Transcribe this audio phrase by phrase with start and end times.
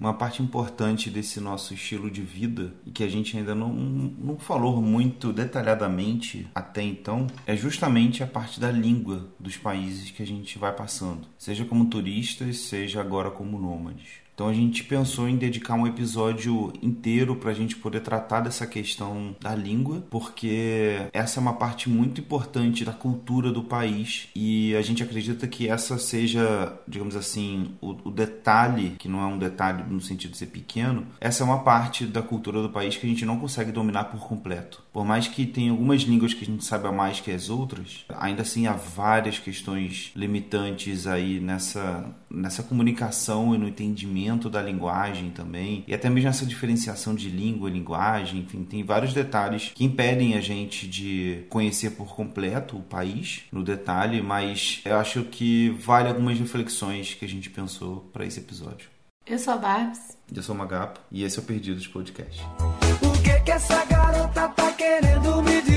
[0.00, 4.38] Uma parte importante desse nosso estilo de vida e que a gente ainda não, não
[4.38, 10.26] falou muito detalhadamente até então é justamente a parte da língua dos países que a
[10.26, 14.27] gente vai passando, seja como turistas, seja agora como nômades.
[14.38, 18.68] Então a gente pensou em dedicar um episódio inteiro para a gente poder tratar dessa
[18.68, 24.76] questão da língua, porque essa é uma parte muito importante da cultura do país e
[24.76, 29.40] a gente acredita que essa seja, digamos assim, o, o detalhe, que não é um
[29.40, 33.06] detalhe no sentido de ser pequeno, essa é uma parte da cultura do país que
[33.06, 34.84] a gente não consegue dominar por completo.
[34.92, 38.42] Por mais que tenha algumas línguas que a gente saiba mais que as outras, ainda
[38.42, 45.84] assim há várias questões limitantes aí nessa, nessa comunicação e no entendimento da linguagem também,
[45.86, 50.34] e até mesmo essa diferenciação de língua e linguagem, enfim, tem vários detalhes que impedem
[50.34, 56.08] a gente de conhecer por completo o país no detalhe, mas eu acho que vale
[56.08, 58.88] algumas reflexões que a gente pensou para esse episódio.
[59.26, 60.16] Eu sou a Barbs.
[60.34, 62.42] Eu sou o Magapo e esse é o Perdidos Podcast.
[63.02, 65.67] O que que essa garota tá querendo me dizer?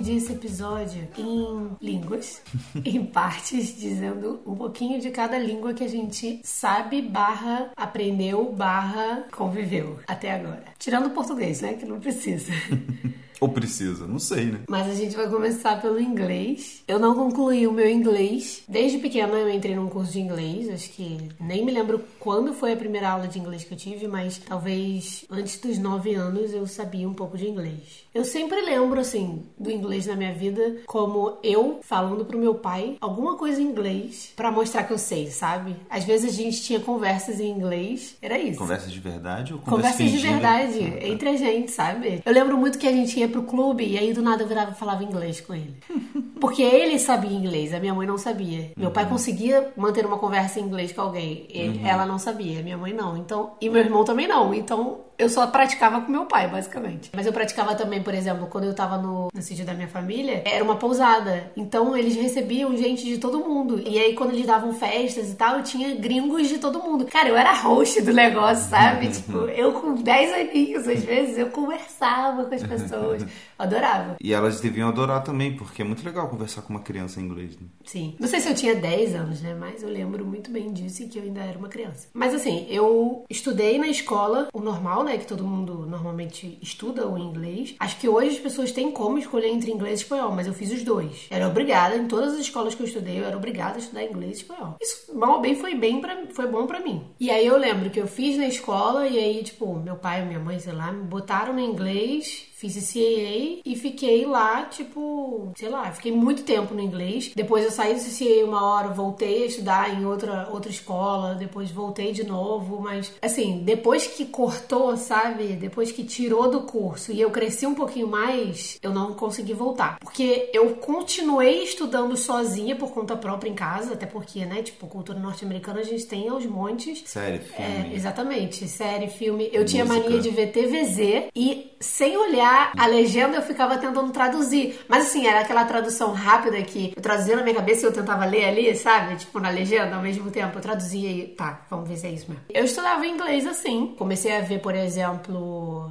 [0.00, 2.42] Dividir esse episódio em línguas,
[2.84, 9.26] em partes, dizendo um pouquinho de cada língua que a gente sabe, barra, aprendeu, barra,
[9.30, 10.64] conviveu até agora.
[10.78, 11.74] Tirando o português, né?
[11.74, 12.52] Que não precisa.
[13.40, 14.60] Ou precisa, não sei, né?
[14.68, 16.82] Mas a gente vai começar pelo inglês.
[16.86, 18.62] Eu não concluí o meu inglês.
[18.68, 20.68] Desde pequena eu entrei num curso de inglês.
[20.68, 24.06] Acho que nem me lembro quando foi a primeira aula de inglês que eu tive,
[24.06, 28.04] mas talvez antes dos 9 anos eu sabia um pouco de inglês.
[28.14, 32.96] Eu sempre lembro, assim, do inglês na minha vida como eu falando pro meu pai
[33.00, 35.76] alguma coisa em inglês pra mostrar que eu sei, sabe?
[35.88, 38.16] Às vezes a gente tinha conversas em inglês.
[38.20, 38.58] Era isso.
[38.58, 41.06] Conversas de verdade ou conversas Conversas de verdade, Ah, tá.
[41.06, 42.20] entre a gente, sabe?
[42.24, 44.72] Eu lembro muito que a gente ia pro clube e aí do nada eu virava
[44.72, 45.74] e falava inglês com ele.
[46.40, 48.72] Porque ele sabia inglês, a minha mãe não sabia.
[48.76, 48.92] Meu Uhum.
[48.94, 52.92] pai conseguia manter uma conversa em inglês com alguém, ele- ela não sabia, minha mãe
[52.94, 53.16] não.
[53.16, 54.54] Então, e meu irmão também não.
[54.54, 57.10] Então, eu só praticava com meu pai, basicamente.
[57.14, 60.42] Mas eu praticava também, por exemplo, quando eu tava no, no sítio da minha família,
[60.46, 61.52] era uma pousada.
[61.56, 63.82] Então, eles recebiam gente de todo mundo.
[63.86, 67.04] E aí, quando eles davam festas e tal, eu tinha gringos de todo mundo.
[67.04, 69.08] Cara, eu era host do negócio, sabe?
[69.12, 73.26] tipo, eu com 10 aninhos, às vezes, eu conversava com as pessoas.
[73.58, 74.16] Adorava.
[74.20, 77.56] E elas deviam adorar também, porque é muito legal conversar com uma criança em inglês.
[77.58, 77.66] Né?
[77.84, 78.16] Sim.
[78.18, 79.54] Não sei se eu tinha 10 anos, né?
[79.54, 82.08] Mas eu lembro muito bem disso e que eu ainda era uma criança.
[82.14, 85.09] Mas assim, eu estudei na escola o normal, né?
[85.18, 87.74] Que todo mundo normalmente estuda o inglês.
[87.78, 90.70] Acho que hoje as pessoas têm como escolher entre inglês e espanhol, mas eu fiz
[90.72, 91.26] os dois.
[91.30, 94.38] Era obrigada, em todas as escolas que eu estudei, eu era obrigada a estudar inglês
[94.38, 94.76] e espanhol.
[94.80, 97.02] Isso, mal ou bem, foi bem pra, foi bom pra mim.
[97.18, 100.26] E aí eu lembro que eu fiz na escola e aí, tipo, meu pai e
[100.26, 105.70] minha mãe, sei lá, me botaram no inglês Fiz CAA e fiquei lá, tipo, sei
[105.70, 107.32] lá, fiquei muito tempo no inglês.
[107.34, 111.70] Depois eu saí do CCA uma hora, voltei a estudar em outra, outra escola, depois
[111.70, 115.54] voltei de novo, mas assim, depois que cortou, sabe?
[115.54, 119.98] Depois que tirou do curso e eu cresci um pouquinho mais, eu não consegui voltar.
[119.98, 125.18] Porque eu continuei estudando sozinha por conta própria em casa, até porque, né, tipo, cultura
[125.18, 127.02] norte-americana a gente tem aos montes.
[127.06, 127.94] Sério, É, filme.
[127.94, 129.48] exatamente, série, filme.
[129.52, 130.04] Eu tinha Música.
[130.04, 134.78] mania de ver TVZ e sem olhar a legenda eu ficava tentando traduzir.
[134.88, 138.24] Mas assim, era aquela tradução rápida que eu traduzia na minha cabeça e eu tentava
[138.26, 139.16] ler ali, sabe?
[139.16, 140.58] Tipo, na legenda ao mesmo tempo.
[140.58, 142.44] Eu traduzia e tá, vamos ver se é isso mesmo.
[142.50, 143.94] Eu estudava inglês assim.
[143.98, 144.79] Comecei a ver, por exemplo,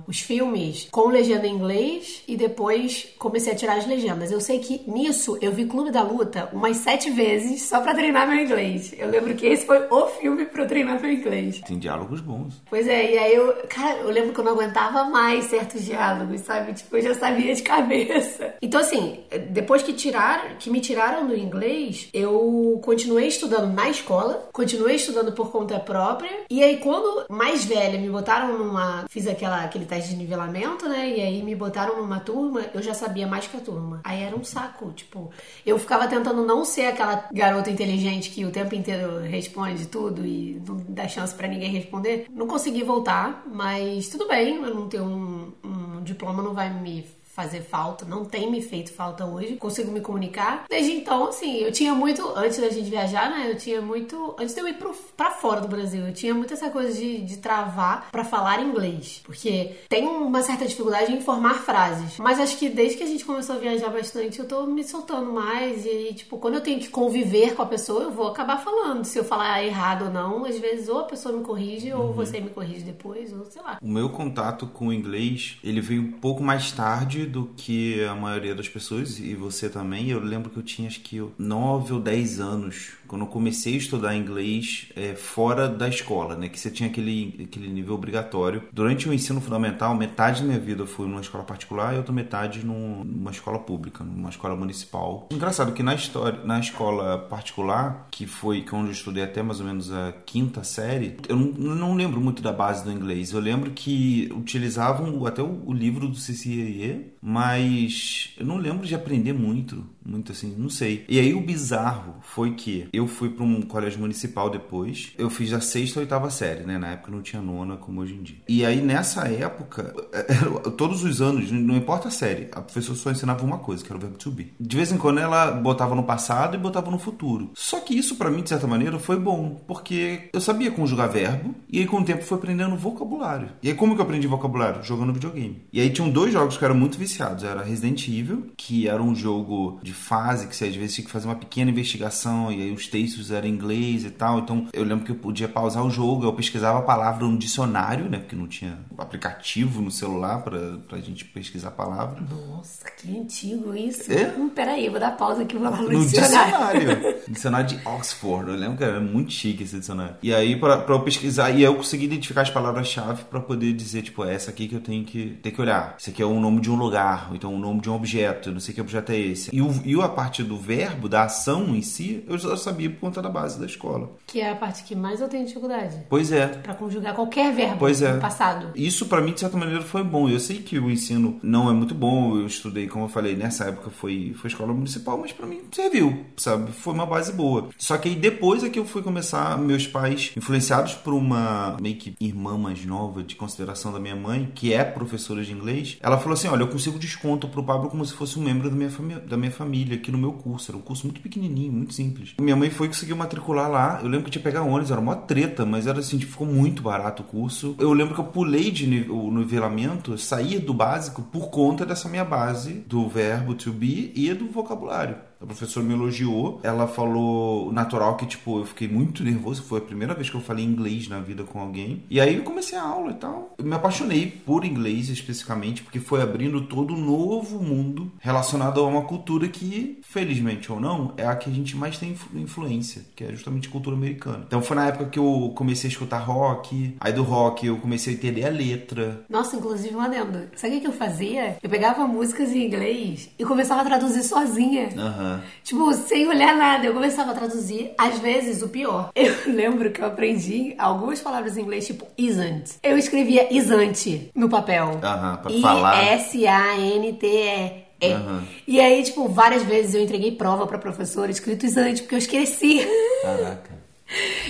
[0.08, 4.32] os filmes com legenda em inglês e depois comecei a tirar as legendas.
[4.32, 8.28] Eu sei que nisso eu vi Clube da Luta umas sete vezes só pra treinar
[8.28, 8.94] meu inglês.
[8.98, 11.62] Eu lembro que esse foi o filme pra eu treinar meu inglês.
[11.62, 12.54] Tem diálogos bons.
[12.70, 16.42] Pois é, e aí eu, cara, eu lembro que eu não aguentava mais certos diálogos,
[16.42, 16.74] sabe?
[16.74, 18.56] Tipo, eu já sabia de cabeça.
[18.62, 19.20] Então, assim,
[19.52, 25.32] depois que tiraram, que me tiraram do inglês, eu continuei estudando na escola, continuei estudando
[25.32, 28.79] por conta própria, e aí quando mais velha me botaram numa,
[29.10, 31.10] fiz aquela, aquele teste de nivelamento, né?
[31.10, 34.02] E aí me botaram numa turma, eu já sabia mais que a turma.
[34.04, 35.32] Aí era um saco, tipo,
[35.66, 40.62] eu ficava tentando não ser aquela garota inteligente que o tempo inteiro responde tudo e
[40.66, 42.26] não dá chance pra ninguém responder.
[42.32, 47.06] Não consegui voltar, mas tudo bem, eu não tenho um, um diploma, não vai me
[47.40, 50.66] fazer falta, não tem me feito falta hoje, consigo me comunicar.
[50.70, 54.54] Desde então, assim, eu tinha muito, antes da gente viajar, né, eu tinha muito, antes
[54.54, 57.38] de eu ir pro, pra fora do Brasil, eu tinha muito essa coisa de, de
[57.38, 62.68] travar pra falar inglês, porque tem uma certa dificuldade em formar frases, mas acho que
[62.68, 66.14] desde que a gente começou a viajar bastante, eu tô me soltando mais e aí,
[66.14, 69.24] tipo, quando eu tenho que conviver com a pessoa, eu vou acabar falando, se eu
[69.24, 72.82] falar errado ou não, às vezes ou a pessoa me corrige ou você me corrige
[72.84, 73.78] depois, ou sei lá.
[73.82, 78.16] O meu contato com o inglês, ele veio um pouco mais tarde do que a
[78.16, 80.10] maioria das pessoas, e você também.
[80.10, 83.78] Eu lembro que eu tinha acho que 9 ou 10 anos quando eu comecei a
[83.78, 86.48] estudar inglês é, fora da escola, né?
[86.48, 88.64] Que você tinha aquele, aquele nível obrigatório.
[88.72, 92.14] Durante o ensino fundamental, metade da minha vida eu fui numa escola particular e outra
[92.14, 95.28] metade num- numa escola pública, numa escola municipal.
[95.32, 99.60] Engraçado que na história, na escola particular, que foi que onde eu estudei até mais
[99.60, 103.32] ou menos a quinta série, eu não, não lembro muito da base do inglês.
[103.32, 108.96] Eu lembro que utilizavam até o, o livro do CCIE, mas eu não lembro de
[108.96, 111.06] aprender muito, muito assim, não sei.
[111.08, 115.14] E aí o bizarro foi que eu fui para um colégio municipal depois.
[115.18, 116.78] Eu fiz a sexta ou oitava série, né?
[116.78, 118.38] Na época não tinha nona como hoje em dia.
[118.48, 119.94] E aí nessa época,
[120.78, 123.98] todos os anos, não importa a série, a professora só ensinava uma coisa, que era
[123.98, 124.54] o verbo to be.
[124.60, 127.52] De vez em quando ela botava no passado e botava no futuro.
[127.54, 131.56] Só que isso para mim, de certa maneira, foi bom, porque eu sabia conjugar verbo
[131.70, 133.50] e aí com o tempo fui aprendendo vocabulário.
[133.62, 134.84] E aí como que eu aprendi vocabulário?
[134.84, 135.62] Jogando videogame.
[135.72, 137.44] E aí tinham dois jogos que eram muito viciados.
[137.44, 141.12] Era Resident Evil, que era um jogo de fase que você às vezes tinha que
[141.12, 144.40] fazer uma pequena investigação e aí os textos eram em inglês e tal.
[144.40, 148.10] Então eu lembro que eu podia pausar o jogo, eu pesquisava a palavra no dicionário,
[148.10, 148.20] né?
[148.20, 152.22] Porque não tinha aplicativo no celular pra, pra gente pesquisar a palavra.
[152.30, 154.12] Nossa, que antigo isso.
[154.12, 154.34] É?
[154.38, 156.88] Hum, peraí, vou dar pausa aqui e vou lá no, No dicionário.
[156.88, 157.16] dicionário.
[157.28, 158.50] dicionário de Oxford.
[158.50, 160.16] Eu lembro que era muito chique esse dicionário.
[160.22, 164.02] E aí, pra, pra eu pesquisar, e eu consegui identificar as palavras-chave pra poder dizer,
[164.02, 165.96] tipo, é essa aqui que eu tenho que, ter que olhar.
[166.00, 168.50] Esse aqui é o nome de um lugar, ou então o nome de um objeto,
[168.50, 169.50] eu não sei que objeto é esse.
[169.54, 173.00] E, o, e a parte do verbo, da ação em si, eu já sabia por
[173.00, 174.12] conta da base da escola.
[174.26, 175.98] Que é a parte que mais eu tenho dificuldade.
[176.10, 176.48] Pois é.
[176.48, 178.18] Pra conjugar qualquer verbo Pois é.
[178.18, 178.72] passado.
[178.76, 180.30] Isso pra mim de certa maneira foi bom.
[180.30, 182.38] Eu sei que o ensino não é muito bom.
[182.38, 186.26] Eu estudei, como eu falei, nessa época foi foi escola municipal, mas pra mim serviu,
[186.38, 186.72] sabe?
[186.72, 187.70] Foi uma base boa.
[187.78, 191.96] Só que aí depois é que eu fui começar, meus pais influenciados por uma meio
[191.96, 196.18] que irmã mais nova de consideração da minha mãe, que é professora de inglês, ela
[196.18, 198.90] falou assim: "Olha, eu consigo desconto pro Pablo como se fosse um membro da minha
[199.20, 200.72] da minha família aqui no meu curso.
[200.72, 202.34] Era um curso muito pequenininho, muito simples.
[202.40, 204.00] Minha mãe foi conseguir matricular lá.
[204.02, 206.48] Eu lembro que tinha que pegar ônibus, era uma treta, mas era assim, tipo, ficou
[206.48, 207.76] muito barato o curso.
[207.80, 212.08] Eu lembro que eu pulei de ni- o nivelamento, saí do básico por conta dessa
[212.10, 215.16] minha base do verbo to be e do vocabulário.
[215.42, 219.82] A professora me elogiou, ela falou natural que, tipo, eu fiquei muito nervoso, foi a
[219.82, 222.04] primeira vez que eu falei inglês na vida com alguém.
[222.10, 223.54] E aí eu comecei a aula e tal.
[223.58, 228.86] Eu me apaixonei por inglês especificamente, porque foi abrindo todo um novo mundo relacionado a
[228.88, 233.04] uma cultura que, felizmente ou não, é a que a gente mais tem influ- influência,
[233.16, 234.44] que é justamente a cultura americana.
[234.46, 238.14] Então foi na época que eu comecei a escutar rock, aí do rock eu comecei
[238.14, 239.24] a entender a letra.
[239.30, 240.50] Nossa, inclusive um adendo.
[240.58, 241.58] Sabe o que eu fazia?
[241.64, 244.90] Eu pegava músicas em inglês e começava a traduzir sozinha.
[244.98, 245.29] Aham.
[245.64, 249.10] Tipo, sem olhar nada, eu começava a traduzir, às vezes, o pior.
[249.16, 252.78] Eu lembro que eu aprendi algumas palavras em inglês, tipo isn't.
[252.82, 255.00] Eu escrevia isn't no papel.
[255.04, 256.04] Aham, pra falar.
[256.04, 257.90] I-S-A-N-T-E.
[258.02, 258.14] É.
[258.14, 258.44] Aham.
[258.68, 262.88] E aí, tipo, várias vezes eu entreguei prova pra professora escrito isn't, porque eu esqueci.
[263.22, 263.89] Caraca.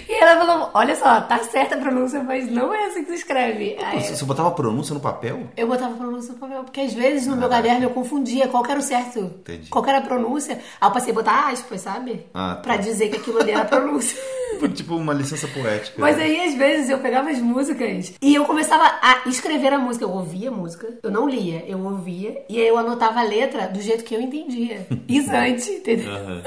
[0.08, 3.18] E ela falou: Olha só, tá certa a pronúncia, mas não é assim que se
[3.18, 3.78] escreve.
[3.84, 5.48] Aí, Você botava a pronúncia no papel?
[5.58, 8.66] eu botava a pronúncia no papel, porque às vezes no meu caderno eu confundia qual
[8.66, 9.20] era o certo.
[9.20, 9.70] Entendi.
[9.70, 10.60] Qual era a pronúncia.
[10.80, 12.26] Aí eu passei a botar aspas, sabe?
[12.34, 12.62] Ah, tá.
[12.62, 14.18] Pra dizer que aquilo ali era a pronúncia.
[14.74, 15.96] tipo uma licença poética.
[15.98, 16.24] Mas né?
[16.24, 20.06] aí, às vezes, eu pegava as músicas e eu começava a escrever a música.
[20.06, 23.68] Eu ouvia a música, eu não lia, eu ouvia, e aí eu anotava a letra
[23.68, 24.88] do jeito que eu entendia.
[25.08, 26.12] Isante, entendeu?
[26.12, 26.42] Aham.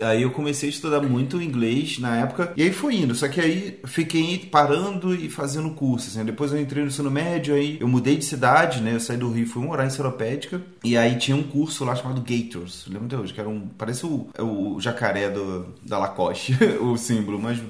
[0.00, 3.14] Aí eu comecei a estudar muito inglês na época, e aí foi indo.
[3.14, 6.08] Só que aí fiquei parando e fazendo curso.
[6.08, 6.24] Assim.
[6.24, 8.94] Depois eu entrei no ensino médio, aí eu mudei de cidade, né?
[8.94, 12.20] Eu saí do Rio, fui morar em Seropédica, e aí tinha um curso lá chamado
[12.20, 12.86] Gators.
[12.86, 13.68] Lembro até hoje, que era um.
[13.78, 17.60] Parece o, o jacaré do, da Lacoste, o símbolo, mas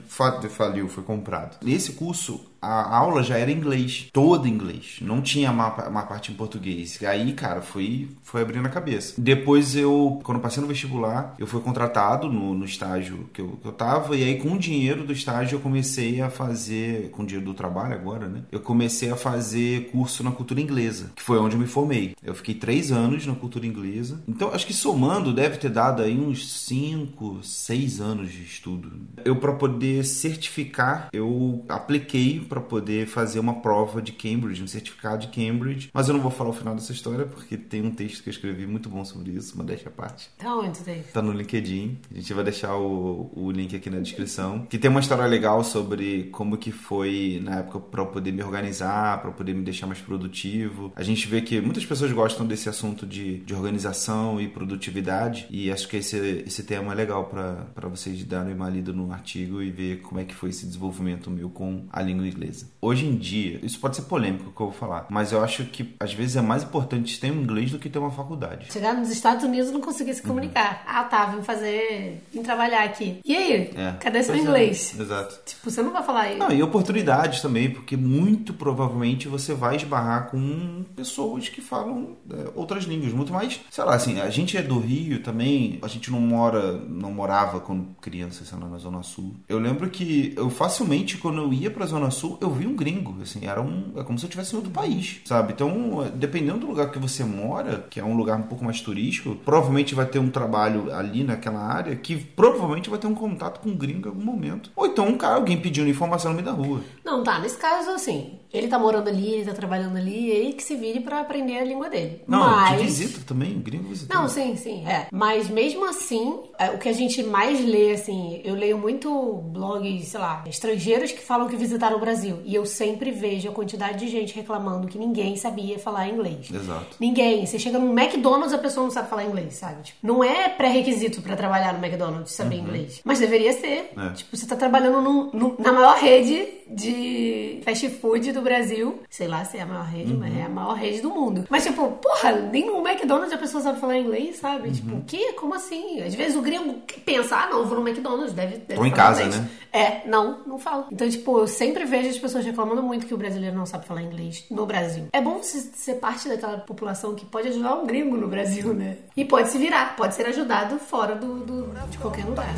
[0.51, 1.59] faliu, foi comprado.
[1.63, 4.99] Nesse curso, a aula já era em inglês, todo em inglês.
[5.01, 7.01] Não tinha uma, uma parte em português.
[7.01, 9.15] E aí, cara, foi, foi abrindo a cabeça.
[9.17, 13.67] Depois eu, quando passei no vestibular, eu fui contratado no, no estágio que eu, que
[13.67, 14.15] eu tava.
[14.17, 17.95] E aí, com dinheiro do estágio, eu comecei a fazer, com o dinheiro do trabalho
[17.95, 18.43] agora, né?
[18.53, 22.15] Eu comecei a fazer curso na cultura inglesa, que foi onde eu me formei.
[22.23, 24.23] Eu fiquei três anos na cultura inglesa.
[24.29, 28.93] Então, acho que somando, deve ter dado aí uns cinco, seis anos de estudo.
[29.25, 35.27] Eu, para poder certificar, eu apliquei para poder fazer uma prova de Cambridge, um certificado
[35.27, 35.91] de Cambridge.
[35.93, 38.33] Mas eu não vou falar o final dessa história porque tem um texto que eu
[38.33, 40.31] escrevi muito bom sobre isso, uma deixa à parte.
[40.39, 40.81] Tá onde?
[41.13, 41.99] Tá no LinkedIn.
[42.11, 44.50] A gente vai deixar o, o link aqui na descrição.
[44.59, 49.21] Que tem uma história legal sobre como que foi na época para poder me organizar,
[49.21, 50.93] para poder me deixar mais produtivo.
[50.97, 55.47] A gente vê que muitas pessoas gostam desse assunto de, de organização e produtividade.
[55.51, 59.63] E acho que esse, esse tema é legal para vocês darem uma lida no artigo
[59.63, 62.67] e ver como é que foi esse desenvolvimento meu com a língua inglesa.
[62.81, 65.95] Hoje em dia, isso pode ser polêmico que eu vou falar, mas eu acho que
[66.01, 68.73] às vezes é mais importante ter um inglês do que ter uma faculdade.
[68.73, 70.83] Chegar nos Estados Unidos e não conseguir se comunicar.
[70.87, 72.23] Ah, tá, vim fazer.
[72.33, 73.21] vim trabalhar aqui.
[73.25, 73.71] E aí?
[73.75, 73.81] Uhum.
[73.81, 73.97] É.
[74.01, 74.95] Cadê seu É, inglês?
[74.99, 75.41] exato.
[75.45, 76.39] Tipo, você não vai falar isso.
[76.39, 82.51] Não, e oportunidades também, porque muito provavelmente você vai esbarrar com pessoas que falam é,
[82.55, 86.11] outras línguas, muito mais, sei lá, assim, a gente é do Rio também, a gente
[86.11, 89.35] não mora, não morava quando criança, sei lá, na Zona Sul.
[89.49, 93.17] Eu lembro que eu facilmente, quando eu ia pra Zona Sul, eu vi um gringo,
[93.23, 95.53] assim, era um, é como se eu estivesse em outro país, sabe?
[95.53, 99.37] Então, dependendo do lugar que você mora, que é um lugar um pouco mais turístico,
[99.37, 103.71] provavelmente vai ter um trabalho ali naquela área que provavelmente vai ter um contato com
[103.71, 104.71] um gringo algum momento.
[104.77, 106.83] Ou então um cara, alguém pedindo informação no meio da rua.
[107.05, 110.63] Não, tá, nesse caso, assim, ele tá morando ali, ele tá trabalhando ali, ele que
[110.63, 112.23] se vire pra aprender a língua dele.
[112.27, 112.79] Não, Mas...
[112.79, 114.15] que visita também, gringo visita.
[114.15, 115.07] Não, sim, sim, é.
[115.13, 119.11] Mas mesmo assim, é, o que a gente mais lê, assim, eu leio muito
[119.53, 122.39] blogs, sei lá, estrangeiros que falam que visitaram o Brasil.
[122.45, 126.51] E eu sempre vejo a quantidade de gente reclamando que ninguém sabia falar inglês.
[126.53, 126.97] Exato.
[126.99, 127.47] Ninguém.
[127.47, 129.83] Você chega no McDonald's, a pessoa não sabe falar inglês, sabe?
[129.83, 133.01] Tipo, não é pré-requisito pra trabalhar no McDonald's saber inglês.
[133.05, 133.93] Mas deveria ser.
[133.97, 134.11] É.
[134.15, 136.47] Tipo, você tá trabalhando num- num- na maior rede
[136.95, 139.03] de fast food do Brasil.
[139.11, 141.45] Sei lá se é a maior rede, mas é a maior rede do mundo.
[141.49, 144.71] Mas, tipo, porra, nem no McDonald's a pessoa sabe falar inglês, sabe?
[144.71, 145.33] Tipo, o quê?
[145.39, 146.01] Como assim?
[146.03, 148.59] Às vezes o gringo pensa, ah, não, vou no McDonald's, deve.
[148.59, 149.41] deve Ou em casa, inglês.
[149.41, 149.49] né?
[149.73, 150.87] É, não, não fala.
[150.91, 154.03] Então, tipo, eu sempre vejo as pessoas reclamando muito que o brasileiro não sabe falar
[154.03, 155.07] inglês no Brasil.
[155.13, 158.97] É bom você ser parte daquela população que pode ajudar um gringo no Brasil, né?
[159.17, 162.49] E pode se virar, pode ser ajudado fora do, do- de qualquer lugar.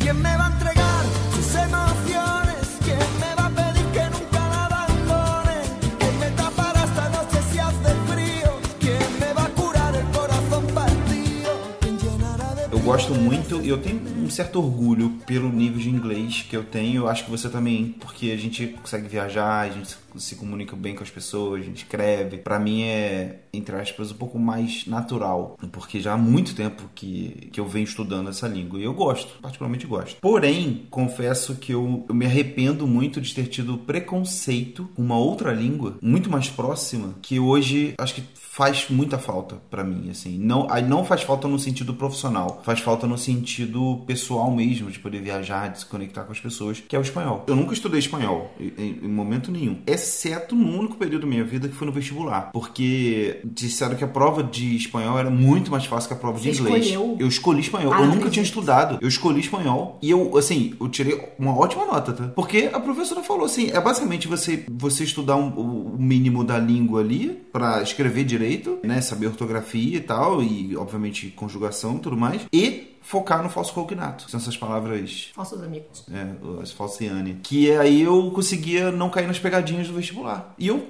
[0.00, 1.02] ¿Quién me va a entregar
[1.34, 2.53] sus emociones?
[12.84, 17.04] Gosto muito e eu tenho um certo orgulho pelo nível de inglês que eu tenho.
[17.04, 20.94] Eu acho que você também, porque a gente consegue viajar, a gente se comunica bem
[20.94, 22.36] com as pessoas, a gente escreve.
[22.36, 27.48] Pra mim é, entre aspas, um pouco mais natural, porque já há muito tempo que,
[27.50, 30.20] que eu venho estudando essa língua e eu gosto, particularmente gosto.
[30.20, 35.52] Porém, confesso que eu, eu me arrependo muito de ter tido preconceito com uma outra
[35.52, 38.22] língua muito mais próxima que hoje acho que
[38.56, 40.38] faz muita falta pra mim, assim.
[40.38, 45.20] Não, não faz falta no sentido profissional, faz falta no sentido pessoal mesmo, de poder
[45.20, 47.42] viajar, de se conectar com as pessoas, que é o espanhol.
[47.48, 51.68] Eu nunca estudei espanhol, em, em momento nenhum, exceto no único período da minha vida
[51.68, 56.08] que foi no vestibular, porque disseram que a prova de espanhol era muito mais fácil
[56.08, 56.86] que a prova de Você inglês.
[56.86, 57.16] escolheu?
[57.18, 60.88] Eu escolhi espanhol, Ah, eu nunca tinha estudado, eu escolhi espanhol e eu, assim, eu
[60.88, 62.28] tirei uma ótima nota, tá?
[62.28, 67.00] Porque a professora falou assim, é basicamente você, você estudar um- o mínimo da língua
[67.00, 68.43] ali pra escrever direito,
[68.82, 73.72] né, saber ortografia e tal, e obviamente conjugação e tudo mais, e focar no falso
[73.74, 76.04] cognato, são essas palavras Falsos amigos.
[76.10, 77.38] é, as falciane.
[77.42, 80.54] Que aí eu conseguia não cair nas pegadinhas do vestibular.
[80.58, 80.88] E eu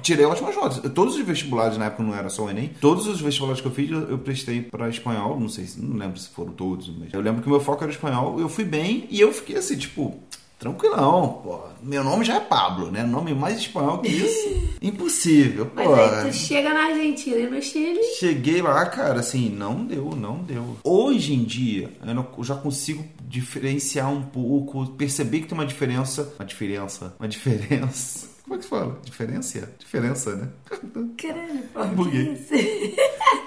[0.00, 0.78] tirei ótimas notas.
[0.92, 3.72] Todos os vestibulares, na época não era só o Enem, todos os vestibulares que eu
[3.72, 5.38] fiz eu, prestei pra espanhol.
[5.38, 7.82] Não sei se, não lembro se foram todos, mas eu lembro que o meu foco
[7.82, 8.38] era espanhol.
[8.38, 10.20] Eu fui bem e eu fiquei assim, tipo.
[10.58, 11.60] Tranquilão, pô.
[11.82, 13.02] Meu nome já é Pablo, né?
[13.02, 14.76] Nome mais espanhol que isso.
[14.80, 15.94] Impossível, Mas pô.
[15.94, 18.02] aí tu chega na Argentina e no Chile.
[18.18, 20.76] Cheguei lá, cara, assim, não deu, não deu.
[20.82, 25.66] Hoje em dia, eu, não- eu já consigo diferenciar um pouco, perceber que tem uma
[25.66, 26.32] diferença.
[26.38, 27.14] Uma diferença.
[27.18, 28.28] Uma diferença.
[28.46, 29.00] Como é que se fala?
[29.04, 29.72] Diferença?
[29.78, 30.48] Diferença, né?
[31.18, 31.62] Caralho,
[31.96, 32.04] pô.
[32.06, 32.96] Que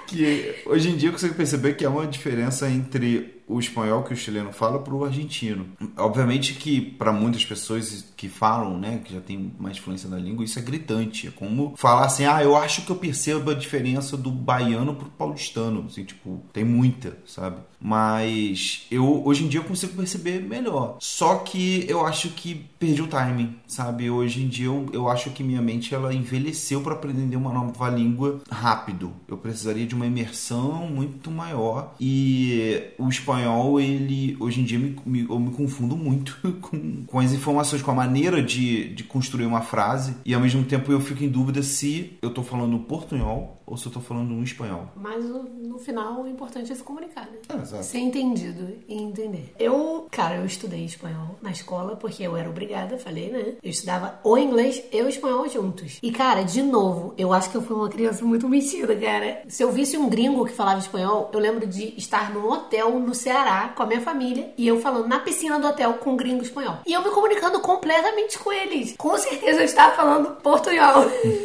[0.06, 4.14] que hoje em dia eu consigo perceber que há uma diferença entre o espanhol que
[4.14, 5.66] o chileno fala para o argentino.
[5.96, 10.44] Obviamente que para muitas pessoas que falam, né, que já tem mais influência da língua,
[10.44, 11.26] isso é gritante.
[11.26, 15.10] É como falar assim, ah, eu acho que eu percebo a diferença do baiano pro
[15.10, 15.84] paulistano.
[15.86, 17.56] Assim, tipo, tem muita, sabe?
[17.80, 20.98] Mas eu hoje em dia eu consigo perceber melhor.
[21.00, 24.10] Só que eu acho que perdi o timing, sabe?
[24.10, 27.88] Hoje em dia eu, eu acho que minha mente ela envelheceu para aprender uma nova
[27.88, 29.12] língua rápido.
[29.26, 33.39] Eu precisaria de uma imersão muito maior e o espanhol
[33.80, 37.90] ele hoje em dia me, me- eu me confundo muito com, com as informações, com
[37.90, 40.14] a maneira de, de construir uma frase.
[40.24, 43.86] E ao mesmo tempo eu fico em dúvida se eu tô falando portunhol ou se
[43.86, 44.88] eu tô falando um espanhol.
[44.96, 47.38] Mas no, no final o importante é se comunicar, né?
[47.48, 47.84] É, exato.
[47.84, 49.54] Ser entendido e entender.
[49.60, 53.54] Eu, cara, eu estudei espanhol na escola porque eu era obrigada, falei, né?
[53.62, 55.98] Eu estudava o inglês e o espanhol juntos.
[56.02, 59.42] E, cara, de novo, eu acho que eu fui uma criança muito metida, cara.
[59.46, 63.14] Se eu visse um gringo que falava espanhol, eu lembro de estar num hotel no
[63.14, 66.42] Ceará com a minha família e eu falando na piscina do hotel com um gringo
[66.42, 66.78] espanhol.
[66.84, 68.96] E eu me comunicando completamente com eles.
[68.98, 71.04] Com certeza eu estava falando portunhol.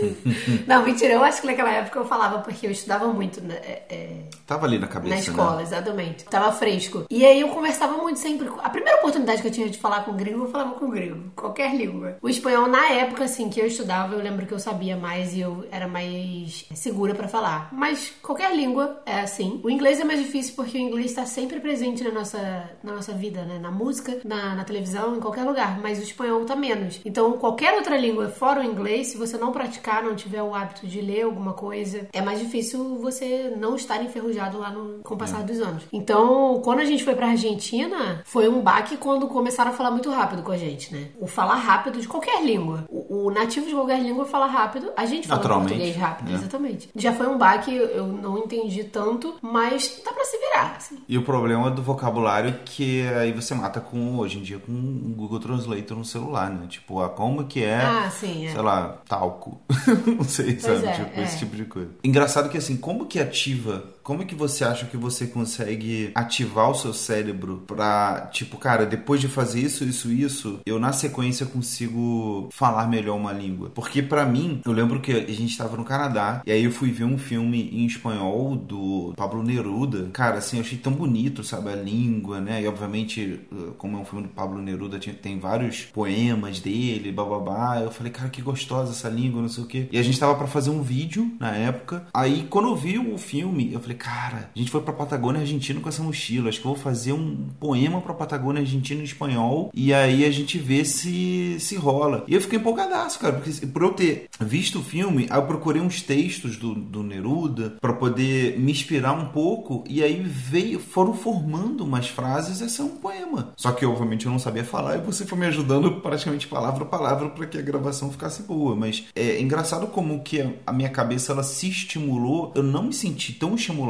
[0.65, 3.55] Não, mentira, eu acho que naquela época eu falava falava porque eu estudava muito né,
[3.55, 5.63] é, é, Tava ali na cabeça, na escola, né?
[5.63, 6.24] exatamente.
[6.25, 7.05] Tava fresco.
[7.10, 8.48] E aí eu conversava muito sempre.
[8.63, 11.31] A primeira oportunidade que eu tinha de falar com gringo, eu falava com gringo.
[11.36, 12.17] Qualquer língua.
[12.22, 15.41] O espanhol, na época, assim, que eu estudava, eu lembro que eu sabia mais e
[15.41, 17.69] eu era mais segura pra falar.
[17.72, 19.60] Mas qualquer língua é assim.
[19.63, 23.13] O inglês é mais difícil porque o inglês tá sempre presente na nossa, na nossa
[23.13, 23.60] vida, né?
[23.60, 25.79] Na música, na, na televisão, em qualquer lugar.
[25.81, 27.01] Mas o espanhol tá menos.
[27.03, 30.86] Então, qualquer outra língua fora o inglês, se você não praticar, não tiver o hábito
[30.86, 35.17] de ler alguma coisa, é mais difícil você não estar enferrujado lá no, com o
[35.17, 35.83] passar dos anos.
[35.91, 40.09] Então, quando a gente foi pra Argentina, foi um baque quando começaram a falar muito
[40.09, 41.09] rápido com a gente, né?
[41.19, 42.85] O falar rápido de qualquer língua.
[42.89, 46.35] O, o nativo de qualquer língua fala rápido, a gente fala português rápido, né?
[46.35, 46.89] exatamente.
[46.95, 50.97] Já foi um baque, eu não entendi tanto, mas dá pra se virar, assim.
[51.07, 54.71] E o problema do vocabulário é que aí você mata com, hoje em dia, com
[54.71, 56.67] o Google Translator no celular, né?
[56.67, 58.51] Tipo, a como que é, Ah, sim, é.
[58.51, 59.59] sei lá, talco.
[60.05, 60.85] Não sei, sabe?
[60.85, 61.24] é, tipo, é.
[61.24, 61.85] esse tipo de coisa.
[62.04, 66.69] Engraçado que assim, como que ativa, como é que você acha que você consegue ativar
[66.69, 71.43] o seu cérebro pra, tipo, cara, depois de fazer isso, isso, isso, eu na sequência
[71.47, 73.71] consigo falar melhor uma língua?
[73.74, 76.91] Porque pra mim, eu lembro que a gente tava no Canadá e aí eu fui
[76.91, 80.07] ver um filme em espanhol do Pablo Neruda.
[80.13, 82.62] Cara, assim, eu achei tão bonito, sabe, a língua, né?
[82.62, 83.39] E obviamente,
[83.79, 87.79] como é um filme do Pablo Neruda, tem vários poemas dele, bababá.
[87.81, 89.89] Eu falei, cara, que gostosa essa língua, não sei o quê.
[89.91, 92.05] E a gente tava pra fazer um vídeo na época.
[92.13, 95.79] Aí, quando eu vi o filme, eu falei, cara, a gente foi pra Patagônia Argentina
[95.79, 96.49] com essa mochila.
[96.49, 99.71] Acho que eu vou fazer um poema pra Patagônia Argentina em espanhol.
[99.73, 102.23] E aí a gente vê se, se rola.
[102.27, 106.01] E eu fiquei empolgadaço, cara, porque por eu ter visto o filme, eu procurei uns
[106.01, 109.83] textos do, do Neruda pra poder me inspirar um pouco.
[109.87, 112.61] E aí veio, foram formando umas frases.
[112.61, 113.53] Esse é um poema.
[113.55, 116.87] Só que, obviamente, eu não sabia falar e você foi me ajudando praticamente palavra a
[116.87, 118.75] palavra pra que a gravação ficasse boa.
[118.75, 122.51] Mas é engraçado como que a- a minha cabeça ela se estimulou.
[122.55, 123.85] Eu não me senti tão estimulado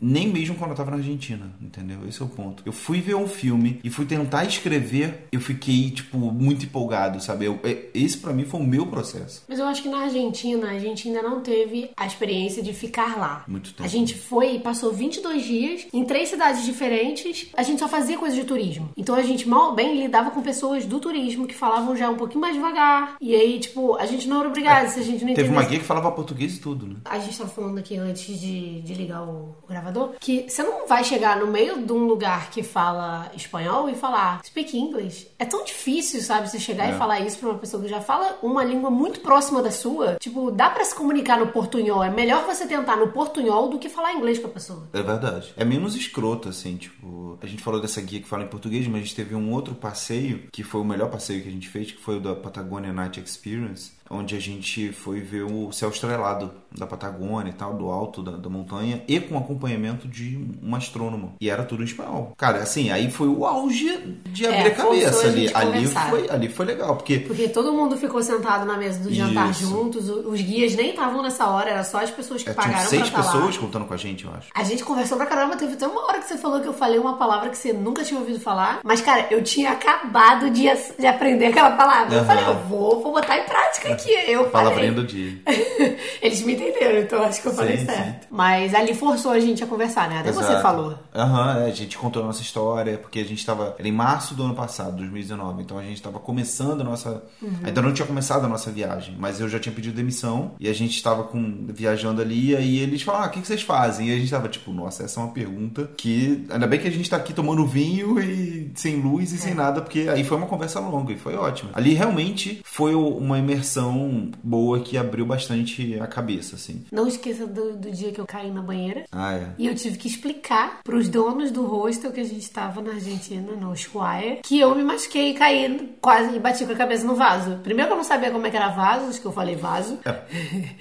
[0.00, 1.98] nem mesmo quando eu tava na Argentina, entendeu?
[2.08, 2.62] Esse é o ponto.
[2.66, 7.46] Eu fui ver um filme e fui tentar escrever, eu fiquei, tipo, muito empolgado, sabe?
[7.46, 9.42] Eu- é- esse pra mim foi o meu processo.
[9.48, 13.16] Mas eu acho que na Argentina, a gente ainda não teve a experiência de ficar
[13.18, 13.44] lá.
[13.48, 13.82] Muito tempo.
[13.84, 17.48] A gente foi e passou 22 dias em três cidades diferentes.
[17.56, 18.90] A gente só fazia coisa de turismo.
[18.96, 22.40] Então a gente mal bem lidava com pessoas do turismo que falavam já um pouquinho
[22.40, 23.16] mais devagar.
[23.20, 25.52] E aí, tipo, a gente não era obrigado se a gente não Teve entendesse.
[25.52, 26.96] uma guia que falava português e tudo, né?
[27.04, 30.86] A gente tava falando aqui antes de, de ligar o, o gravador que você não
[30.86, 35.27] vai chegar no meio de um lugar que fala espanhol e falar speak English.
[35.38, 36.48] É tão difícil, sabe?
[36.50, 36.94] Você chegar É.
[36.94, 40.16] e falar isso pra uma pessoa que já fala uma língua muito próxima da sua.
[40.18, 42.02] Tipo, dá pra se comunicar no portunhol.
[42.02, 44.88] É melhor você tentar no portunhol do que falar inglês com a pessoa.
[44.92, 45.52] É verdade.
[45.56, 47.38] É menos escroto, assim, tipo.
[47.40, 49.74] A gente falou dessa guia que fala em português, mas a gente teve um outro
[49.74, 52.92] passeio, que foi o melhor passeio que a gente fez, que foi o da Patagonia
[52.92, 57.88] Night Experience, onde a gente foi ver o céu estrelado da Patagônia e tal, do
[57.90, 61.34] alto da, da montanha, e com acompanhamento de um astrônomo.
[61.40, 62.32] E era tudo em espanhol.
[62.36, 65.50] Cara, assim, aí foi o auge de É, abrir a forçou cabeça a ali.
[65.54, 67.18] Ali foi, ali foi legal, porque.
[67.20, 69.66] Porque todo mundo ficou sentado na mesa do jantar Isso.
[69.68, 70.08] juntos.
[70.08, 73.20] Os guias nem estavam nessa hora, era só as pessoas que é, pagaram seis pra
[73.20, 73.60] estar pessoas lá.
[73.62, 74.48] contando com a gente, eu acho.
[74.54, 76.98] A gente conversou pra caramba, teve até uma hora que você falou que eu falei
[76.98, 78.80] uma palavra que você nunca tinha ouvido falar.
[78.84, 80.64] Mas, cara, eu tinha acabado de,
[80.98, 82.14] de aprender aquela palavra.
[82.14, 82.26] Eu Aham.
[82.26, 84.10] falei, eu vou, vou botar em prática aqui.
[84.26, 84.48] Eu.
[84.50, 85.38] Palavrinha do dia.
[86.22, 88.26] Eles me entenderam, então acho que eu falei Sim, certo.
[88.30, 90.20] Mas ali forçou a gente a conversar, né?
[90.20, 90.62] Até você Exato.
[90.62, 90.98] falou.
[91.14, 93.74] Aham, é, a gente contou a nossa história, porque a gente tava.
[93.78, 95.62] Era em março do ano passado, 2019.
[95.62, 97.22] Então a gente tava começando a nossa.
[97.64, 100.72] Ainda não tinha começado a nossa viagem, mas eu já tinha pedido demissão e a
[100.72, 102.50] gente tava com, viajando ali.
[102.50, 104.08] E aí eles falaram: ah, o que, que vocês fazem?
[104.08, 106.46] E a gente tava tipo, nossa, essa é uma pergunta que.
[106.50, 109.82] Ainda bem que a gente tá aqui tomando vinho e sem luz e sem nada,
[109.82, 111.70] porque aí foi uma conversa longa e foi ótimo.
[111.74, 116.84] Ali realmente foi uma imersão boa que abriu bastante a cabeça, assim.
[116.92, 119.04] Não esqueça do, do dia que eu caí na banheira.
[119.10, 119.48] Ah, é.
[119.58, 123.52] E eu tive que explicar pros donos do hostel que a gente tava na Argentina,
[123.52, 127.14] no Ushuaia, que eu me machuquei e caí quase e bati com a cabeça no
[127.14, 127.58] vaso.
[127.62, 129.98] Primeiro que eu não sabia como é que era vaso, acho que eu falei vaso.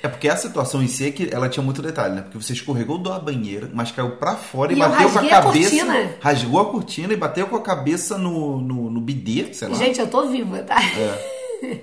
[0.04, 2.22] É porque a situação em si é que ela tinha muito detalhe, né?
[2.24, 5.22] Porque você escorregou da banheira, mas caiu pra fora e, E eu bateu com a
[5.22, 5.70] a cabeça.
[5.86, 6.10] cortina.
[6.20, 9.76] rasgou a cortina e bateu com a cabeça no, no, no bidê, sei lá.
[9.76, 10.76] Gente, eu tô viva, tá?
[10.82, 11.37] É.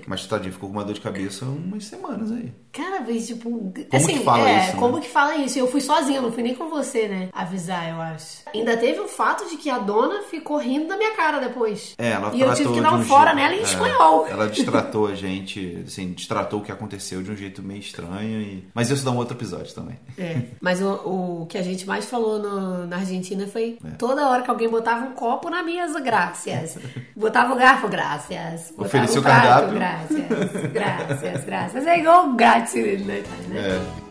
[0.07, 2.51] Mas tadinho, ficou com uma dor de cabeça umas semanas aí.
[2.71, 3.73] Cara, mas tipo.
[3.91, 4.79] assim, que fala é, isso, né?
[4.79, 5.57] como que fala isso?
[5.57, 7.29] Eu fui sozinha, não fui nem com você, né?
[7.31, 8.39] Avisar, eu acho.
[8.53, 11.93] Ainda teve o fato de que a dona ficou rindo da minha cara depois.
[11.97, 14.27] É, ela E eu tive que dar um fora jeito- nela em é, espanhol.
[14.27, 18.41] Ela distratou a gente, assim, distratou o que aconteceu de um jeito meio estranho.
[18.41, 18.67] E...
[18.73, 19.97] Mas isso dá um outro episódio também.
[20.17, 23.91] É, mas o, o que a gente mais falou no- na Argentina foi É.
[23.91, 26.77] toda hora que alguém botava um copo na mesa, graças.
[27.15, 28.73] Botava o garfo, graças.
[28.77, 29.64] Ofereceu o prato, cardápio.
[29.73, 31.87] Graças, graças.
[31.87, 33.59] É igual grátis na Itália, né?
[33.59, 34.05] É.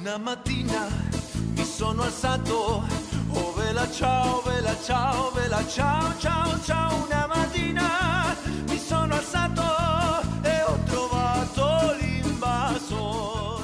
[0.00, 0.88] Una mattina
[1.56, 2.82] mi sono alzato,
[3.34, 7.04] oh vela ciao, vela ciao, vela ciao, ciao, ciao.
[7.04, 8.36] Una mattina
[8.68, 9.69] mi sono alzato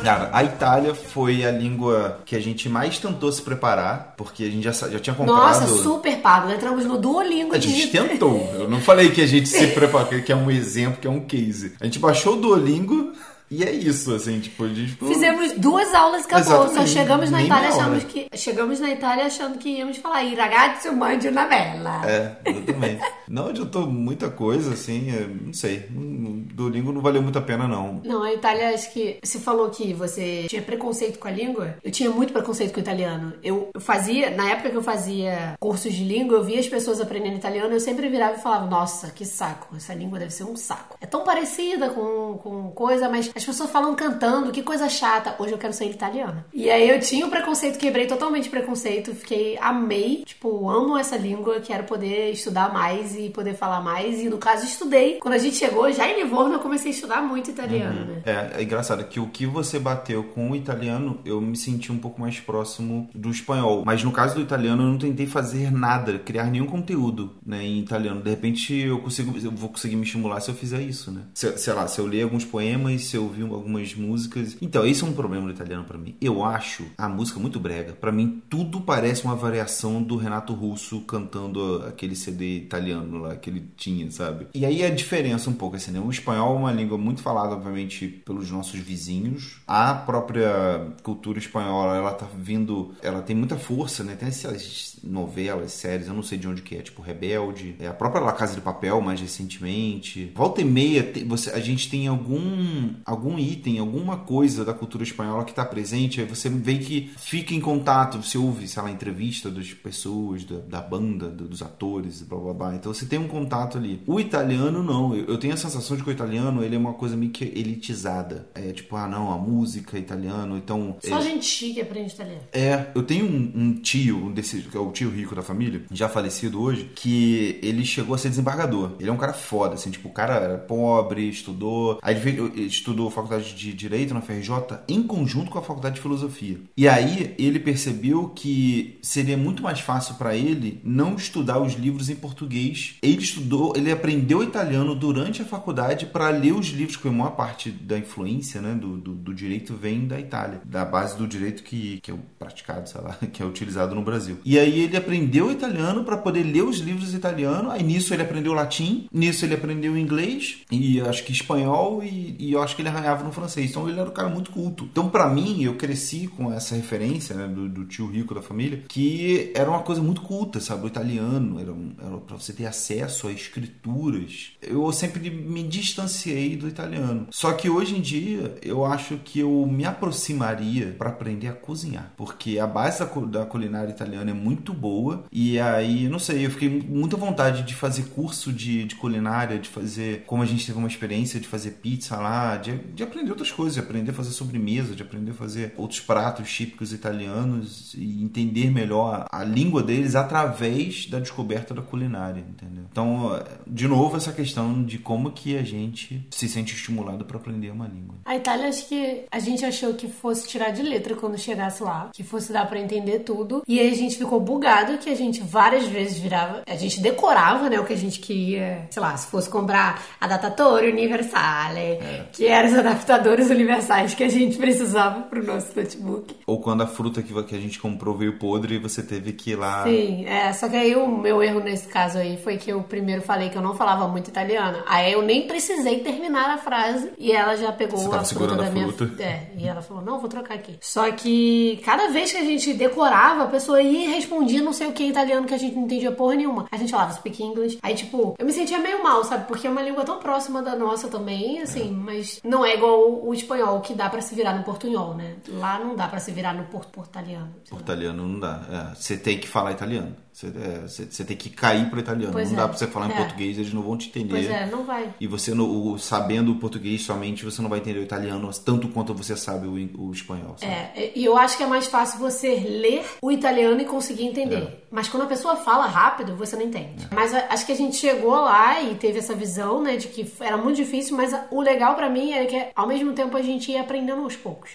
[0.06, 4.48] Cara, a Itália foi a língua que a gente mais tentou se preparar, porque a
[4.48, 5.62] gente já, já tinha comprado.
[5.62, 6.48] Nossa, super pago.
[6.48, 8.48] Entramos no Duolingo A de gente tentou.
[8.54, 11.18] Eu não falei que a gente se preparou, que é um exemplo, que é um
[11.18, 11.74] case.
[11.80, 13.14] A gente baixou o Duolingo
[13.50, 15.08] e é isso, assim, tipo, a gente ficou...
[15.08, 16.44] Fizemos duas aulas e acabou.
[16.44, 20.24] Só Exatamente, chegamos na nem Itália achando que chegamos na Itália achando que íamos falar
[20.24, 22.02] "I ragazzi mande una bella.
[22.08, 23.02] É, exatamente.
[23.28, 25.88] não adiantou muita coisa, assim, é, não sei.
[25.94, 28.00] O Duolingo não valeu muito a pena, não.
[28.04, 31.76] Não, a Itália, acho que você falou que você tinha preconceito com a língua.
[31.82, 33.32] Eu tinha muito preconceito com o italiano.
[33.42, 37.00] Eu eu fazia, na época que eu fazia cursos de língua, eu via as pessoas
[37.00, 40.56] aprendendo italiano, eu sempre virava e falava: Nossa, que saco, essa língua deve ser um
[40.56, 40.96] saco.
[41.00, 45.36] É tão parecida com, com coisa, mas as pessoas falam cantando, que coisa chata.
[45.38, 46.46] Hoje eu quero ser italiana.
[46.54, 51.16] E aí eu tinha o preconceito, quebrei totalmente o preconceito, fiquei, amei, tipo, amo essa
[51.18, 54.20] língua, quero poder estudar mais e poder falar mais.
[54.22, 55.18] E no caso, estudei.
[55.18, 58.22] Quando a gente chegou, já em Livorno, eu comecei a estudar muito italiano, né?
[58.24, 61.98] É, é engraçado que o que você bateu com o italiano, eu me senti um
[61.98, 63.82] pouco mais próximo do espanhol.
[63.84, 67.80] Mas no caso do italiano, eu não tentei fazer nada, criar nenhum conteúdo, né, em
[67.80, 68.22] italiano.
[68.22, 71.20] De repente, eu consigo, eu vou conseguir me estimular se eu fizer isso, né?
[71.34, 74.56] Se, sei lá, se eu ler alguns poemas, se eu ouvir algumas músicas.
[74.60, 76.16] Então, esse é um problema do italiano pra mim.
[76.20, 77.92] Eu acho a música muito brega.
[77.92, 83.50] Pra mim, tudo parece uma variação do Renato Russo cantando aquele CD italiano lá que
[83.50, 84.46] ele tinha, sabe?
[84.54, 86.00] E aí a diferença um pouco assim, né?
[86.00, 89.58] O espanhol é uma língua muito falada, obviamente, pelos nossos vizinhos.
[89.66, 94.14] A própria cultura espanhola, ela tá vindo, ela tem muita força, né?
[94.14, 97.92] Tem essas novelas, séries, eu não sei de onde que é, tipo Rebelde, é a
[97.92, 100.32] própria La Casa de Papel mais recentemente.
[100.34, 105.44] Volta e meia, você, a gente tem algum algum item, alguma coisa da cultura espanhola
[105.44, 109.50] que tá presente, aí você vê que fica em contato, você ouve, sei lá, entrevista
[109.50, 112.74] das pessoas, da, da banda, do- dos atores, blá blá blá.
[112.74, 114.02] Então você tem um contato ali.
[114.06, 116.94] O italiano não, eu, eu tenho a sensação de que o italiano ele é uma
[116.94, 118.48] coisa meio que elitizada.
[118.54, 122.40] É tipo, ah não, a música italiano, então Só é- gente chique aprende italiano.
[122.52, 125.82] é, eu tenho um, um tio, um desse, que é o tio rico da família,
[125.90, 128.92] já falecido hoje, que ele chegou a ser desembargador.
[128.98, 131.98] Ele é um cara foda, assim, tipo, o cara era pobre, estudou.
[132.02, 132.66] Aí ele ele
[133.06, 136.58] estudou faculdade de Direito na FRJ em conjunto com a faculdade de Filosofia.
[136.76, 142.10] E aí ele percebeu que seria muito mais fácil pra ele não estudar os livros
[142.10, 142.96] em português.
[143.02, 147.30] Ele estudou, ele aprendeu italiano durante a faculdade pra ler os livros, porque a maior
[147.30, 151.62] parte da influência, né, do, do, do direito vem da Itália, da base do direito
[151.62, 154.38] que, que é praticado, sei lá, que é utilizado no Brasil.
[154.44, 157.72] E aí ele aprendeu italiano pra poder ler os livros italianos.
[157.72, 162.52] Aí nisso ele aprendeu latim, nisso ele aprendeu inglês e acho que espanhol e, e
[162.52, 163.70] eu acho que ele arranhava no francês.
[163.70, 164.84] Então ele era um cara muito culto.
[164.84, 168.82] Então pra mim eu cresci com essa referência né, do, do tio rico da família
[168.88, 170.84] que era uma coisa muito culta, sabe?
[170.84, 174.52] O italiano era, um, era para você ter acesso a escrituras.
[174.62, 177.26] Eu sempre me distanciei do italiano.
[177.30, 182.12] Só que hoje em dia eu acho que eu me aproximaria para aprender a cozinhar,
[182.16, 183.06] porque a base da,
[183.40, 187.74] da culinária italiana é muito boa e aí, não sei, eu fiquei muita vontade de
[187.74, 191.72] fazer curso de, de culinária, de fazer, como a gente teve uma experiência de fazer
[191.72, 195.34] pizza lá, de, de aprender outras coisas, de aprender a fazer sobremesa, de aprender a
[195.34, 201.74] fazer outros pratos típicos italianos e entender melhor a, a língua deles através da descoberta
[201.74, 202.84] da culinária, entendeu?
[202.90, 207.70] Então, de novo, essa questão de como que a gente se sente estimulado para aprender
[207.70, 208.16] uma língua.
[208.24, 212.10] A Itália, acho que a gente achou que fosse tirar de letra quando chegasse lá,
[212.12, 213.62] que fosse dar pra entender tudo.
[213.66, 217.68] E aí a gente ficou bugado que a gente várias vezes virava, a gente decorava,
[217.68, 221.98] né, o que a gente queria, sei lá, se fosse comprar adatatore universale,
[222.32, 226.36] que eram os adaptadores universais que a gente precisava pro nosso notebook.
[226.46, 229.56] Ou quando a fruta que, a gente comprou veio podre e você teve que ir
[229.56, 229.84] lá.
[229.84, 233.22] Sim, é, só que aí o meu erro nesse caso aí foi que eu primeiro
[233.22, 234.78] falei que eu não falava muito italiano.
[234.86, 238.66] Aí eu nem precisei terminar a frase e ela já pegou Você a fruta da
[238.66, 239.22] a minha fruta.
[239.22, 240.76] É, e ela falou: "Não, vou trocar aqui".
[240.80, 244.88] Só que cada vez que a gente decorava, a pessoa ia e respondia não sei
[244.88, 246.66] o que em italiano que a gente não entendia porra nenhuma.
[246.70, 247.78] A gente falava speak English.
[247.82, 249.46] Aí tipo, eu me sentia meio mal, sabe?
[249.46, 253.32] Porque é uma língua tão próxima da nossa também, assim, mas não é igual o,
[253.34, 255.36] espanhol que dá pra se virar no portunhol, né?
[255.48, 257.54] Lá não dá pra se virar no por, portaliano.
[257.68, 258.60] Por italiano não dá.
[258.70, 260.16] É, você tem que falar italiano.
[260.36, 262.30] Você, é, você- você tem que cair para italiano.
[262.30, 262.60] Pois não é.
[262.60, 263.16] dá para você falar em É.
[263.16, 264.28] português, eles não vão te entender.
[264.34, 265.14] Pois é, não vai.
[265.18, 268.86] E você no- o- sabendo o português somente, você não vai entender o italiano tanto
[268.88, 269.72] quanto você sabe o,
[270.08, 270.54] o espanhol.
[270.58, 270.70] sabe?
[270.70, 274.84] É, e eu acho que é mais fácil você ler o italiano e conseguir entender.
[274.90, 277.08] Mas quando a pessoa fala rápido, você não entende.
[277.14, 280.30] Mas a- acho que a gente chegou lá e teve essa visão, né, de que
[280.40, 283.72] era muito difícil, mas o legal pra mim era que ao mesmo tempo a gente
[283.72, 284.72] ia aprendendo aos poucos.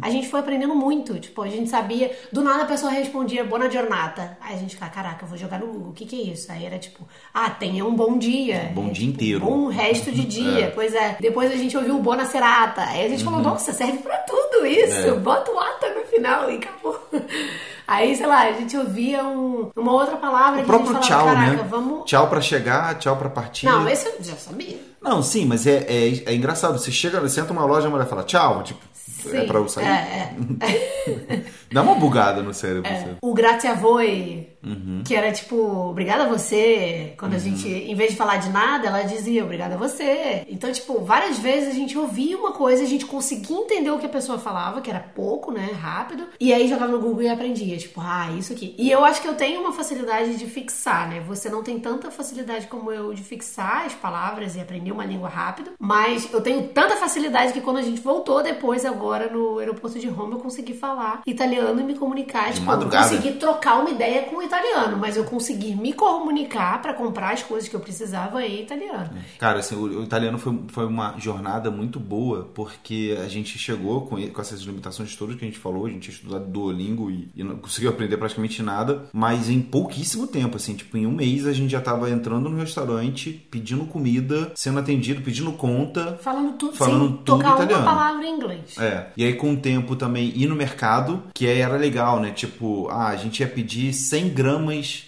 [0.00, 3.68] A gente foi aprendendo muito, tipo, a gente sabia, do nada a pessoa respondia buona
[3.70, 4.38] giornata.
[4.40, 6.50] Aí a gente ficava, caraca, eu vou jogar no Google, o que que é isso?
[6.52, 8.68] Aí era tipo, ah, tenha um bom dia.
[8.70, 9.40] Um bom É, dia tipo, inteiro.
[9.40, 10.70] Bom resto de dia.
[10.74, 11.16] Pois é.
[11.20, 12.82] Depois a gente ouviu o Bona Serata.
[12.82, 15.08] Aí a gente falou, nossa, serve pra tudo isso.
[15.08, 15.16] Uhum.
[15.16, 15.18] É.
[15.18, 16.98] Bota o ata no final e acabou.
[17.86, 21.08] Aí, sei lá, a gente ouvia um- uma outra palavra O que a gente próprio
[21.08, 21.66] falava, tchau, né?
[21.68, 22.04] vamos...
[22.06, 23.66] Tchau pra chegar, tchau pra partir.
[23.66, 24.78] Não, esse eu já sabia.
[25.00, 26.78] Não, sim, mas é, é, é engraçado.
[26.78, 28.80] Você chega, você entra numa loja, a mulher fala tchau, tipo,
[29.26, 29.46] é Sim.
[29.46, 29.84] pra eu sair.
[29.84, 31.42] É, é.
[31.72, 32.88] Dá uma bugada no cérebro.
[33.20, 35.02] O grazie a voi, Uhum.
[35.04, 37.14] que era tipo, obrigada a você.
[37.18, 40.44] Quando a gente, em vez de falar de nada, ela dizia obrigada a você.
[40.48, 44.06] Então, tipo, várias vezes a gente ouvia uma coisa, a gente conseguia entender o que
[44.06, 46.26] a pessoa falava, que era pouco, né, rápido.
[46.38, 48.74] E aí jogava no Google e aprendia, tipo, ah, isso aqui.
[48.78, 51.20] E eu acho que eu tenho uma facilidade de fixar, né?
[51.26, 55.28] Você não tem tanta facilidade como eu de fixar as palavras e aprender uma língua
[55.28, 59.98] rápido, mas eu tenho tanta facilidade que quando a gente voltou depois, agora no aeroporto
[59.98, 62.50] de Roma, eu consegui falar italiano e me comunicar.
[62.52, 66.82] De tipo, eu consegui trocar uma ideia com o italiano, mas eu consegui me comunicar
[66.82, 69.10] pra comprar as coisas que eu precisava em italiano.
[69.38, 74.02] Cara, assim, o, o italiano foi, foi uma jornada muito boa, porque a gente chegou
[74.02, 77.30] com, com essas limitações todas que a gente falou, a gente tinha estudado Duolingo e,
[77.34, 81.46] e não conseguiu aprender praticamente nada, mas em pouquíssimo tempo, assim, tipo, em um mês
[81.46, 86.18] a gente já tava entrando no restaurante, pedindo comida, sendo atendido, pedindo conta.
[86.20, 87.82] Falando tudo Falando sem tudo tocar italiano.
[87.82, 88.78] uma palavra em inglês.
[88.78, 92.30] É, e aí com o tempo também ir no mercado, que aí era legal, né?
[92.30, 94.41] Tipo, ah, a gente ia pedir 100 gramas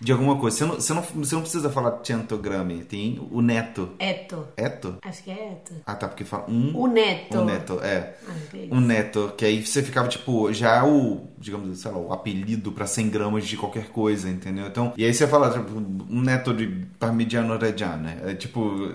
[0.00, 0.56] de alguma coisa.
[0.56, 3.90] Você não, você não, você não precisa falar 100 grami, tem o neto.
[3.98, 4.48] Eto.
[4.56, 4.98] Eto?
[5.02, 5.72] Acho que é eto.
[5.86, 6.76] Ah, tá, porque fala um...
[6.76, 7.38] O neto.
[7.38, 8.14] Um neto, é.
[8.26, 8.74] Acho que é isso.
[8.74, 12.86] Um neto, que aí você ficava, tipo, já o, digamos, sei lá, o apelido pra
[12.86, 14.66] 100 gramas de qualquer coisa, entendeu?
[14.66, 16.66] Então, e aí você fala, tipo, um neto de
[16.98, 18.18] parmigiano reggiano, né?
[18.24, 18.88] É, tipo,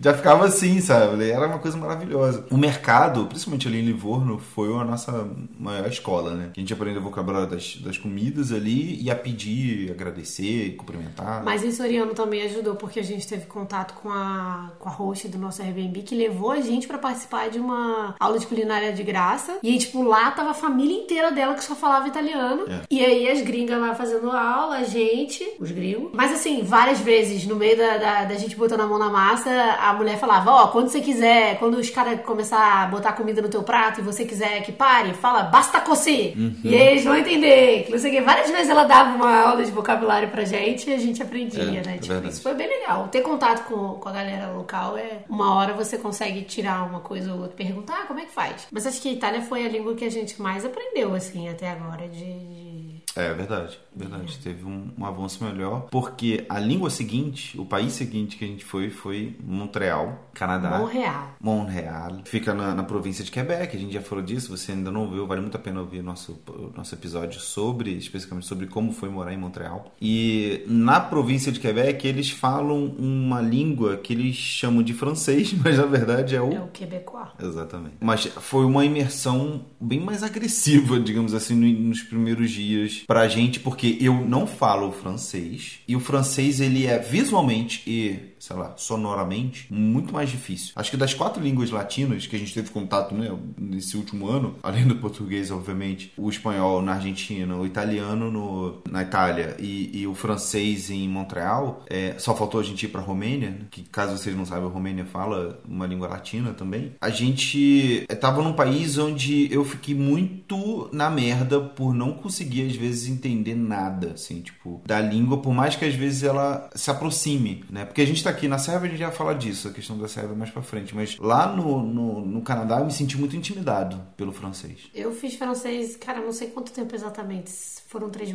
[0.00, 1.28] já ficava assim, sabe?
[1.28, 2.46] Era uma coisa maravilhosa.
[2.50, 6.50] O mercado, principalmente ali em Livorno, foi a nossa maior escola, né?
[6.56, 11.42] A gente aprendeu o vocabulário das, das comidas ali e a pedir, agradecer, cumprimentar.
[11.44, 15.26] Mas em Soriano também ajudou, porque a gente teve contato com a, com a host
[15.28, 19.02] do nosso Airbnb, que levou a gente pra participar de uma aula de culinária de
[19.02, 19.58] graça.
[19.62, 22.64] E aí, tipo, lá tava a família inteira dela que só falava italiano.
[22.68, 22.80] É.
[22.90, 26.10] E aí as gringas lá fazendo aula, a gente, os gringos.
[26.12, 29.50] Mas assim, várias vezes, no meio da, da, da gente botando a mão na massa,
[29.80, 33.48] a mulher falava, ó, quando você quiser, quando os caras começar a botar comida no
[33.48, 36.34] teu prato e você quiser que pare, fala, basta così.
[36.64, 37.84] E aí eles vão entender.
[37.84, 38.20] Que não sei o quê.
[38.20, 41.86] Várias vezes ela dava uma aula de vocabulário pra gente e a gente aprendia, É,
[41.86, 41.94] né?
[41.96, 43.08] é Tipo, isso foi bem legal.
[43.08, 47.32] Ter contato com, com a galera local é uma hora você consegue tirar uma coisa
[47.32, 48.66] ou outra, perguntar ah, como é que faz.
[48.70, 51.70] Mas acho que a Itália foi a língua que a gente mais aprendeu, assim, até
[51.70, 52.08] agora, de.
[52.08, 52.75] de-
[53.16, 54.38] É verdade, verdade.
[54.38, 58.64] Teve um, um avanço melhor, porque a língua seguinte, o país seguinte que a gente
[58.64, 60.78] foi, foi Montreal, Canadá.
[60.78, 61.30] Montreal.
[61.40, 62.18] Montreal.
[62.24, 65.26] Fica na, na província de Quebec, a gente já falou disso, você ainda não ouviu,
[65.26, 66.38] vale muito a pena ouvir nosso,
[66.76, 69.92] nosso episódio sobre, especificamente sobre como foi morar em Montreal.
[70.00, 75.78] E na província de Quebec, eles falam uma língua que eles chamam de francês, mas
[75.78, 77.28] na verdade é o É o Quebecois.
[77.40, 77.96] Exatamente.
[78.00, 83.60] Mas foi uma imersão bem mais agressiva, digamos assim, no- nos primeiros dias pra gente,
[83.60, 89.66] porque eu não falo francês e o francês ele é visualmente e, sei lá, sonoramente
[89.72, 90.72] muito mais difícil.
[90.76, 94.54] Acho que das quatro línguas latinas que a gente teve contato, né, nesse último ano,
[94.62, 100.06] além do português, obviamente, o espanhol na Argentina, o italiano no, na Itália e, e
[100.06, 104.16] o francês em Montreal, é, só faltou a gente ir pra Romênia, né, que caso
[104.16, 106.92] vocês não saibam, a Romênia fala uma língua latina também.
[107.00, 112.68] A gente é, tava num país onde eu fiquei muito na merda por não conseguir,
[112.68, 116.90] às vezes, entender nada, assim, tipo, da língua, por mais que às vezes ela se
[116.90, 117.84] aproxime, né?
[117.84, 120.06] Porque a gente tá aqui na Sérvia, a gente já fala disso, a questão da
[120.06, 124.00] Sérvia mais pra frente, mas lá no, no, no Canadá eu me senti muito intimidado
[124.16, 124.90] pelo francês.
[124.94, 127.50] Eu fiz francês, cara, não sei quanto tempo exatamente.
[127.88, 128.34] Foram três.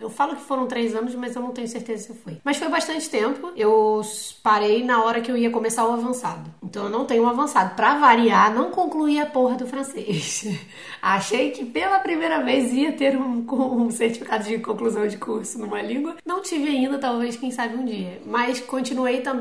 [0.00, 2.36] Eu falo que foram três anos, mas eu não tenho certeza se foi.
[2.44, 3.50] Mas foi bastante tempo.
[3.56, 4.02] Eu
[4.42, 6.50] parei na hora que eu ia começar o avançado.
[6.62, 7.74] Então eu não tenho um avançado.
[7.74, 10.46] Pra variar, não concluí a porra do francês.
[11.00, 15.80] Achei que pela primeira vez ia ter um um certificado de conclusão de curso numa
[15.80, 16.16] língua.
[16.24, 18.20] Não tive ainda, talvez, quem sabe um dia.
[18.26, 19.39] Mas continuei também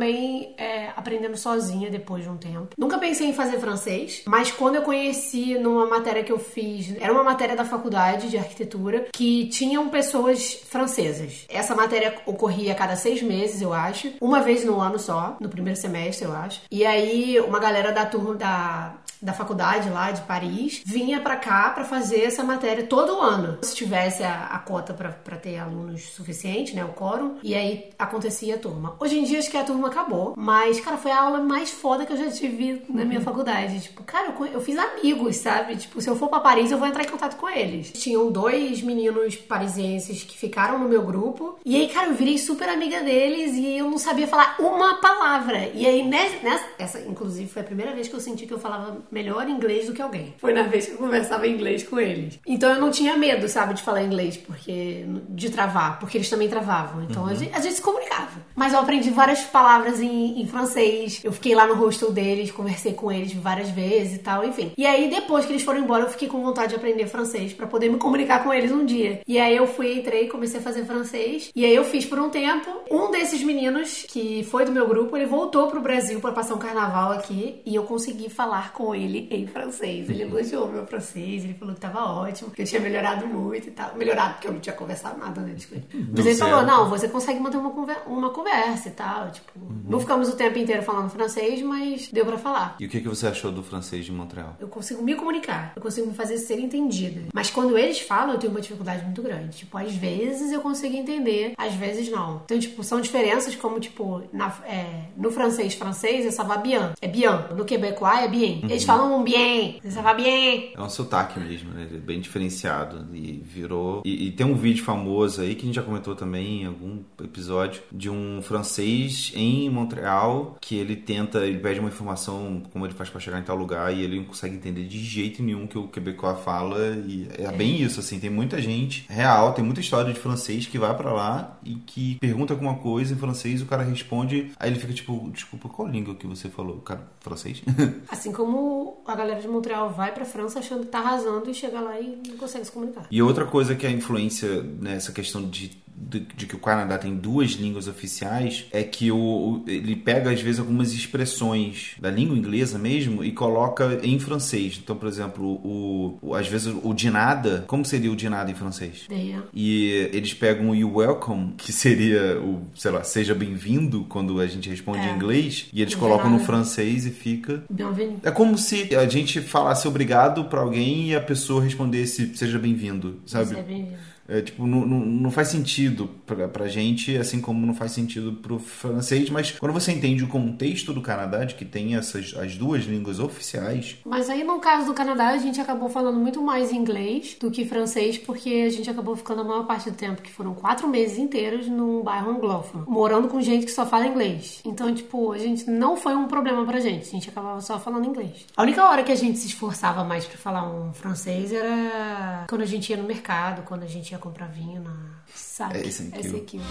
[0.58, 2.70] é, aprendendo sozinha depois de um tempo.
[2.78, 7.12] Nunca pensei em fazer francês, mas quando eu conheci numa matéria que eu fiz, era
[7.12, 11.46] uma matéria da faculdade de arquitetura que tinham pessoas francesas.
[11.50, 15.50] Essa matéria ocorria a cada seis meses, eu acho, uma vez no ano só, no
[15.50, 16.62] primeiro semestre, eu acho.
[16.72, 21.70] E aí uma galera da turma da da faculdade lá de Paris vinha pra cá
[21.72, 23.58] pra fazer essa matéria todo ano.
[23.62, 27.90] Se tivesse a, a cota pra pra ter alunos suficiente, né, o quórum, e aí
[27.98, 28.96] acontecia a turma.
[29.00, 32.06] Hoje em dia acho que a turma acabou, mas cara, foi a aula mais foda
[32.06, 33.82] que eu já tive na minha faculdade.
[33.82, 35.76] Tipo, cara, eu, eu fiz amigos, sabe?
[35.76, 37.92] Tipo, se eu for pra Paris, eu vou entrar em contato com eles.
[37.92, 42.70] Tinham dois meninos parisienses que ficaram no meu grupo, e aí, cara, eu virei super
[42.70, 45.70] amiga deles e eu não sabia falar uma palavra.
[45.74, 48.60] E aí, nessa, nessa essa, inclusive, foi a primeira vez que eu senti que eu
[48.60, 50.34] falava melhor inglês do que alguém.
[50.38, 52.40] Foi na vez que eu conversava inglês com eles.
[52.46, 56.48] Então eu não tinha medo, sabe, de falar inglês, porque de travar, porque eles também
[56.48, 57.04] travavam.
[57.04, 58.40] Então a, gente, a gente se comunicava.
[58.56, 61.22] Mas eu aprendi várias palavras em, em francês.
[61.24, 64.72] Eu fiquei lá no hostel deles, conversei com eles várias vezes e tal, enfim.
[64.78, 67.68] E aí depois que eles foram embora, eu fiquei com vontade de aprender francês pra
[67.68, 69.22] poder me comunicar com eles um dia.
[69.28, 71.52] E aí eu fui, entrei, comecei a fazer francês.
[71.56, 72.70] E aí eu fiz por um tempo.
[72.92, 76.60] Um desses meninos que foi do meu grupo, ele voltou pro Brasil pra passar um
[76.60, 80.10] carnaval aqui e eu consegui falar com ele em francês.
[80.10, 83.72] Ele elogiou meu francês, ele falou que tava ótimo, que eu tinha melhorado muito e
[83.72, 83.96] tal.
[83.96, 85.86] Melhorado porque eu não tinha conversado nada com ele.
[86.16, 86.68] Mas ele falou: certo.
[86.68, 89.32] não, você consegue manter uma, conver- uma conversa e tal.
[89.32, 89.52] Tipo,
[89.88, 92.76] não ficamos o tempo inteiro falando francês, mas deu pra falar.
[92.80, 94.56] E o que, que você achou do francês de Montreal?
[94.60, 97.22] Eu consigo me comunicar, eu consigo me fazer ser entendida.
[97.34, 99.58] Mas quando eles falam, eu tenho uma dificuldade muito grande.
[99.58, 102.42] Tipo, às vezes eu consigo entender, às vezes não.
[102.46, 106.92] Então, tipo, são diferenças como, tipo, na- é, no francês francês é ça va bien.
[107.02, 107.30] É bien.
[107.56, 108.62] No quebecois é bien.
[108.64, 109.80] Eles falam bien.
[109.90, 110.72] Ça va bien.
[110.76, 111.88] É um sotaque mesmo, né?
[111.94, 114.02] É bem diferenciado e virou.
[114.06, 117.00] E, e tem um vídeo famoso aí que a gente já comentou também em algum
[117.24, 122.94] episódio de um francês em Montreal que ele tenta, ele pede uma informação como ele
[122.94, 125.78] faz pra chegar em tal lugar e ele não consegue entender de jeito nenhum que
[125.78, 130.14] o quebecois fala e é bem isso, assim, tem muita gente real, tem muita história
[130.14, 133.84] de francês que vai pra lá e que pergunta alguma coisa em francês, o cara
[133.84, 136.78] responde, aí ele fica tipo, desculpa, qual língua que você falou?
[136.78, 137.62] Cara, francês?
[138.10, 141.80] Assim como a galera de Montreal vai pra França achando que tá arrasando e chega
[141.80, 143.08] lá e não consegue se comunicar.
[143.10, 147.16] E outra coisa que a influência nessa questão de, de, de que o Canadá tem
[147.16, 152.38] duas línguas oficiais é que o, o- ele pega, às vezes, algumas expressões da língua
[152.38, 154.80] inglesa mesmo e coloca em francês.
[154.82, 158.50] Então, por exemplo, o, o- às vezes o de nada, como seria o de nada
[158.50, 159.04] em francês?
[159.10, 164.40] Daí, E eles pegam o you welcome, que seria o, sei lá, seja bem-vindo quando
[164.40, 165.12] a gente responde É.
[165.12, 168.18] em inglês, e eles colocam no francês e fica bienvenue.
[168.24, 173.20] é como se a gente falasse obrigado pra alguém e a pessoa respondesse seja bem-vindo,
[173.26, 173.46] sabe?
[173.50, 174.09] Você é bem-vindo.
[174.30, 178.34] É, tipo, não, não, não faz sentido pra, pra gente, assim como não faz sentido
[178.34, 182.56] pro francês, mas quando você entende o contexto do Canadá, de que tem essas as
[182.56, 186.72] duas línguas oficiais, Mas aí no caso do Canadá, a gente acabou falando muito mais
[186.72, 190.32] inglês do que francês, porque a gente acabou ficando a maior parte do tempo, que
[190.32, 194.62] foram quatro meses inteiros, num bairro anglófono, morando com gente que só fala inglês.
[194.64, 198.06] Então, tipo, a gente não foi um problema pra gente, a gente acabava só falando
[198.06, 198.46] inglês.
[198.56, 202.62] A única hora que a gente se esforçava mais pra falar um francês era quando
[202.62, 204.96] a gente ia no mercado, quando a gente ia comprar vinho na.
[205.34, 205.78] Sabe?
[205.78, 206.20] É esse aqui.
[206.20, 206.62] Esse aqui.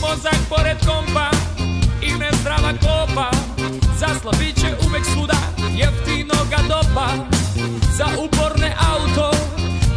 [0.00, 1.30] Mozak pored kompa
[2.02, 3.30] i nezdrava kopa
[3.98, 5.38] Za slabiće uvek svuda
[5.78, 7.08] jeftinoga doba
[7.96, 9.30] Za uporne auto,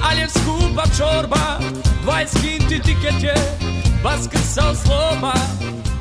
[0.03, 1.59] ali je skupa čorba
[2.05, 3.35] 20 kinti tiket je,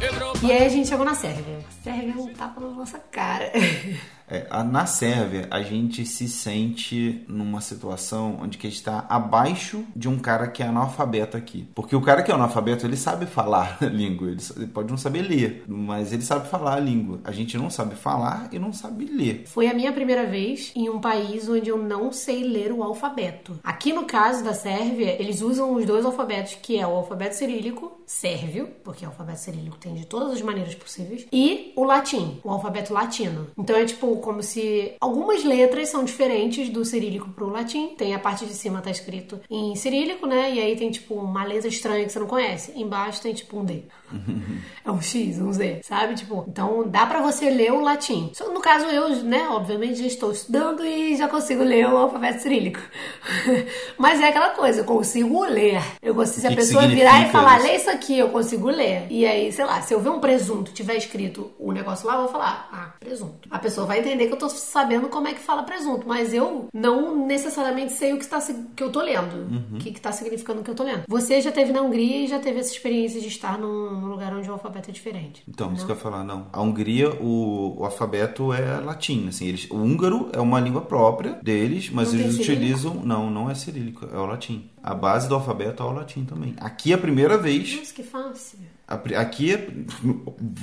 [0.00, 1.58] Evropa E aí a gente chegou na Sérvia.
[1.82, 3.50] Sérvia é um tapa na nossa cara.
[4.28, 9.84] é, na Sérvia a gente se sente numa situação onde que a gente está abaixo
[9.94, 11.68] de um cara que é analfabeto aqui.
[11.74, 15.22] Porque o cara que é analfabeto, ele sabe falar a língua, ele pode não saber
[15.22, 17.20] ler, mas ele sabe falar a língua.
[17.24, 19.44] A gente não sabe falar e não sabe ler.
[19.46, 23.58] Foi a minha primeira vez em um país onde eu não sei ler o alfabeto.
[23.62, 27.98] Aqui no caso da Sérvia, eles usam os dois alfabetos, que é o alfabeto cirílico,
[28.06, 32.50] sérvio, porque o alfabeto cirílico tem de todas as maneiras possíveis, e o latim, o
[32.50, 33.48] alfabeto latino.
[33.56, 37.94] Então é tipo como se algumas letras são diferentes do cirílico pro latim.
[37.96, 40.52] Tem a parte de cima tá escrito em cirílico, né?
[40.54, 42.72] E aí tem tipo uma letra estranha que você não conhece.
[42.74, 43.84] Embaixo tem tipo um D.
[44.84, 46.14] É um X, um Z, sabe?
[46.14, 48.30] Tipo, então dá pra você ler o latim.
[48.32, 52.40] Só no caso eu, né, obviamente já estou estudando e já consigo ler o alfabeto
[52.40, 52.80] cirílico.
[53.98, 55.82] Mas é aquela coisa, eu consigo ler.
[56.00, 59.06] Eu consigo, se a pessoa virar e falar, lê isso aqui, eu consigo ler.
[59.10, 62.20] E aí, sei lá, se eu ver um presunto, tiver escrito o negócio lá, eu
[62.22, 63.46] vou falar, ah, presunto.
[63.50, 66.68] A pessoa vai entender que eu tô sabendo como é que fala presunto, mas eu
[66.72, 69.76] não necessariamente sei o que, está, sig- que eu tô lendo, Uhum.
[69.76, 71.02] o que, que tá significando o que eu tô lendo.
[71.08, 74.48] Você já teve na Hungria e já teve essa experiência de estar num, lugar onde
[74.48, 75.42] o alfabeto é diferente.
[75.48, 76.46] Então, isso que eu ia falar, não.
[76.52, 81.38] A Hungria, o, o alfabeto é latim, assim, eles, o húngaro é uma língua própria
[81.42, 82.52] deles, mas Não eles cirílico?
[82.52, 84.70] utilizam, não, não é cirílico, é o latim.
[84.88, 86.54] A base do alfabeto é o latim também.
[86.58, 88.58] Aqui é a primeira vez, Nossa, que fácil.
[88.88, 89.68] a aqui é...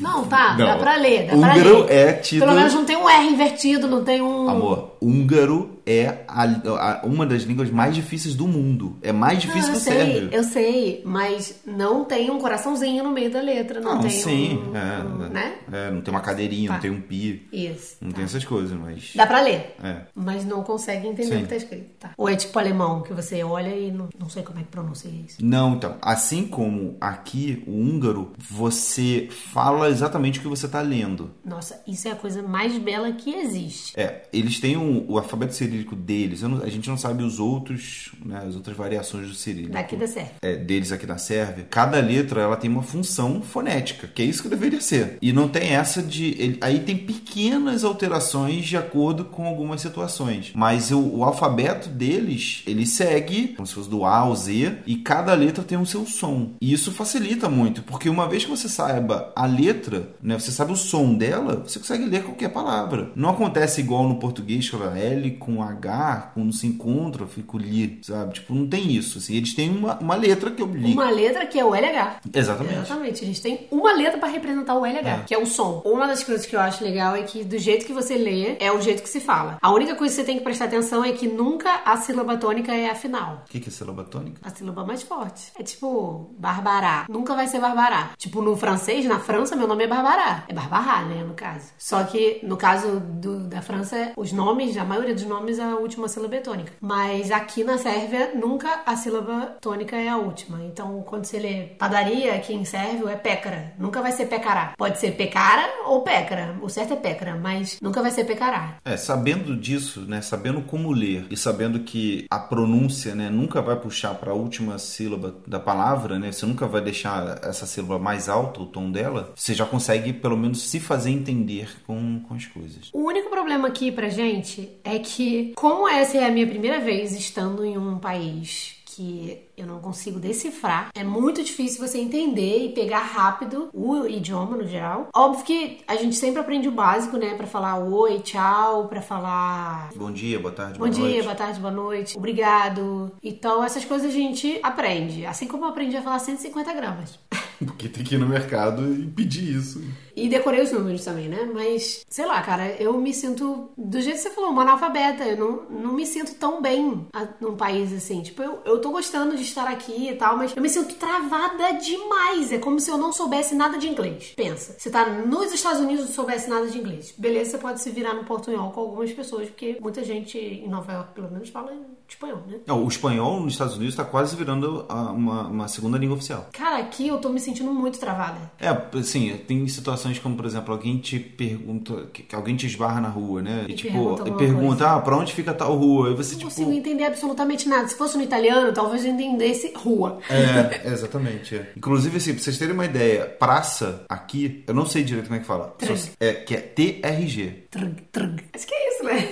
[0.01, 0.65] Não, tá, Não.
[0.65, 1.91] dá pra ler, dá pra Húngaro ler.
[1.91, 2.39] é tido...
[2.39, 4.49] Pelo menos não tem um R invertido, não tem um...
[4.49, 8.97] Amor, húngaro é a- a- uma das línguas mais difíceis do mundo.
[9.01, 10.29] É mais Não, difícil eu que o sei, sérvio.
[10.31, 14.57] eu sei, mas não tem um coraçãozinho no meio da letra, não, Não, tem sim,
[14.57, 15.55] um, é, um, né?
[15.71, 16.73] é, não tem uma cadeirinha, Tá.
[16.75, 17.97] não tem um pi, Isso.
[18.01, 18.15] não tá.
[18.15, 19.11] tem essas coisas, mas...
[19.15, 19.97] Dá pra ler, É.
[20.15, 21.37] mas não consegue entender Sim.
[21.39, 21.89] o que tá escrito.
[21.99, 22.11] Tá.
[22.17, 25.11] Ou é tipo alemão, que você olha e não, não sei como é que pronuncia
[25.11, 25.37] isso.
[25.43, 31.31] Não, então, assim como aqui, o húngaro, você fala exatamente o que você está lendo.
[31.43, 33.93] Nossa, isso é a coisa mais bela que existe.
[33.99, 37.39] É, eles têm um- o alfabeto cirílico deles, eu não- a gente não sabe os
[37.39, 39.73] outros, né, as outras variações do cirílico.
[39.73, 40.33] Daqui da Sérvia.
[40.41, 44.41] é, deles aqui na Sérvia, cada letra ela tem uma função fonética, que é isso
[44.43, 45.17] que deveria ser.
[45.21, 46.35] E não tem essa de.
[46.41, 50.51] ele- aí tem pequenas alterações de acordo com algumas situações.
[50.55, 54.95] Mas o, o alfabeto deles, ele segue, como se fosse do A ao Z, e
[54.97, 56.51] cada letra tem o seu som.
[56.61, 60.71] E isso facilita muito, porque uma vez que você saiba a letra, né, você sabe
[60.71, 63.11] o som dela, você consegue ler qualquer palavra.
[63.15, 67.57] Não acontece igual no português, que ela L com H, quando se encontra, eu fico
[67.57, 68.33] li, sabe?
[68.35, 69.17] Tipo, não tem isso.
[69.17, 70.93] Assim, eles têm uma, uma letra que eu li.
[70.93, 72.17] Uma letra que é o LH.
[72.33, 72.75] Exatamente.
[72.79, 73.23] Exatamente.
[73.23, 75.81] A gente tem uma letra pra representar o LH, que é o som.
[75.85, 78.71] Uma das coisas que eu acho legal é que do jeito que você lê, é
[78.71, 79.57] o jeito que se fala.
[79.61, 82.73] A única coisa que você tem que prestar atenção é que nunca a sílaba tônica
[82.73, 83.43] é a final.
[83.45, 84.39] O que, que é sílaba tônica?
[84.43, 85.51] A sílaba mais forte.
[85.59, 87.05] É tipo, barbará.
[87.09, 88.11] Nunca vai ser barbará.
[88.17, 90.43] Tipo, no francês, na França, meu nome é barbará.
[90.47, 91.69] É barbará, né, no caso.
[91.77, 96.07] Só que, no caso do- da França, os nomes, a maioria dos nomes, a última
[96.07, 96.73] sílaba é tônica.
[96.81, 100.63] Mas aqui na Sérvia, nunca a sílaba tônica é a última.
[100.63, 103.73] Então, quando você lê padaria, aqui em sérvio, é pécara.
[103.77, 104.73] Nunca vai ser pecará.
[104.77, 106.57] Pode ser pecara ou pécara.
[106.61, 108.77] O certo é pécara, mas nunca vai ser pecará.
[108.83, 113.75] É, sabendo disso, né, sabendo como ler e sabendo que a pronúncia, né, nunca vai
[113.75, 118.29] puxar para a última sílaba da palavra, né, você nunca vai deixar essa sílaba mais
[118.29, 122.45] alta, o tom dela, você já consegue pelo menos se fazer entender com, com as
[122.45, 122.89] coisas.
[122.93, 127.13] O único problema aqui pra gente é que, como essa é a minha primeira vez
[127.13, 132.69] estando em um país que eu não consigo decifrar, é muito difícil você entender e
[132.73, 135.07] pegar rápido o idioma no geral.
[135.15, 139.89] Óbvio que a gente sempre aprende o básico, né, Pra falar oi, tchau, pra falar
[139.95, 141.23] Bom dia, boa tarde, Bom boa dia, noite.
[141.23, 143.11] boa tarde, boa noite, obrigado.
[143.23, 145.25] Então, essas coisas a gente aprende.
[145.25, 147.19] Assim como eu aprendi a falar 150 gramas.
[147.57, 149.81] Porque tem que ir no mercado e pedir isso.
[150.13, 151.49] E decorei os números também, né?
[151.53, 155.23] Mas, sei lá, cara, eu me sinto, do jeito que você falou, uma analfabeta.
[155.23, 158.21] Eu não, não me sinto tão bem a- num país assim.
[158.21, 161.73] Tipo, eu, eu tô gostando de estar aqui e tal, mas eu me sinto travada
[161.73, 162.51] demais.
[162.51, 164.33] É como se eu não soubesse nada de inglês.
[164.35, 167.13] Pensa, você tá nos Estados Unidos e não soubesse nada de inglês.
[167.17, 170.93] Beleza, você pode se virar no portunhol com algumas pessoas, porque muita gente em Nova
[170.93, 171.73] York, pelo menos, fala
[172.07, 172.57] espanhol, né?
[172.65, 176.47] Não, o espanhol nos Estados Unidos está quase virando uma, uma segunda língua oficial.
[176.53, 178.51] Cara, aqui eu tô me sentindo muito travada.
[178.59, 183.09] É, assim, tem situações como, por exemplo, alguém te pergunta, que, alguém te esbarra na
[183.09, 183.65] rua, né?
[183.67, 184.89] E, E tipo, pergunta e pergunta, coisa.
[184.91, 186.11] ah, pra onde fica tal rua?
[186.11, 186.51] E você, Não tipo.
[186.51, 187.87] consigo entender absolutamente nada.
[187.87, 190.19] Se fosse no italiano, talvez eu entendesse rua.
[190.29, 191.55] É, exatamente.
[191.55, 191.71] é.
[191.75, 195.39] Inclusive, assim, pra vocês terem uma ideia, praça aqui, eu não sei direito como é
[195.39, 195.75] que fala.
[195.81, 197.65] Só- É, que é TRG.
[197.71, 198.43] Trug, trug.
[198.53, 199.29] Acho que é isso, né?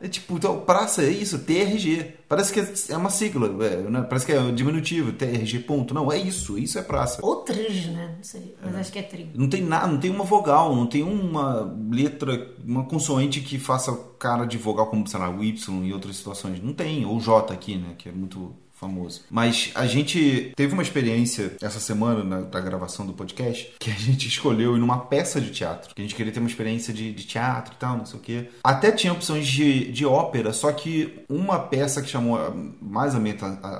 [0.00, 2.05] É, é tipo, então, praça é isso, TRG.
[2.28, 4.02] Parece que é- é uma sigla, é, né?
[4.02, 5.94] parece que é diminutivo, TRG ponto.
[5.94, 7.24] Não, é isso, isso é praça.
[7.24, 8.14] Ou trige, né?
[8.16, 8.56] Não sei.
[8.62, 9.30] Mas acho que é trigo.
[9.34, 13.96] Não tem nada, não tem uma vogal, não tem uma letra, uma consoante que faça
[14.18, 16.62] cara de vogal como, sei lá, o Y em outras situações.
[16.62, 19.22] Não tem, ou J aqui, né, que é muito famoso.
[19.30, 24.28] Mas a gente teve uma experiência essa semana na, gravação do podcast que a gente
[24.28, 25.94] escolheu ir numa peça de teatro.
[25.94, 28.22] Que a gente queria ter uma experiência de, de teatro e tal, não sei o
[28.22, 28.48] quê.
[28.62, 32.38] Até tinha opções de, de ópera, só que uma peça que chamou
[32.80, 33.36] mais a minha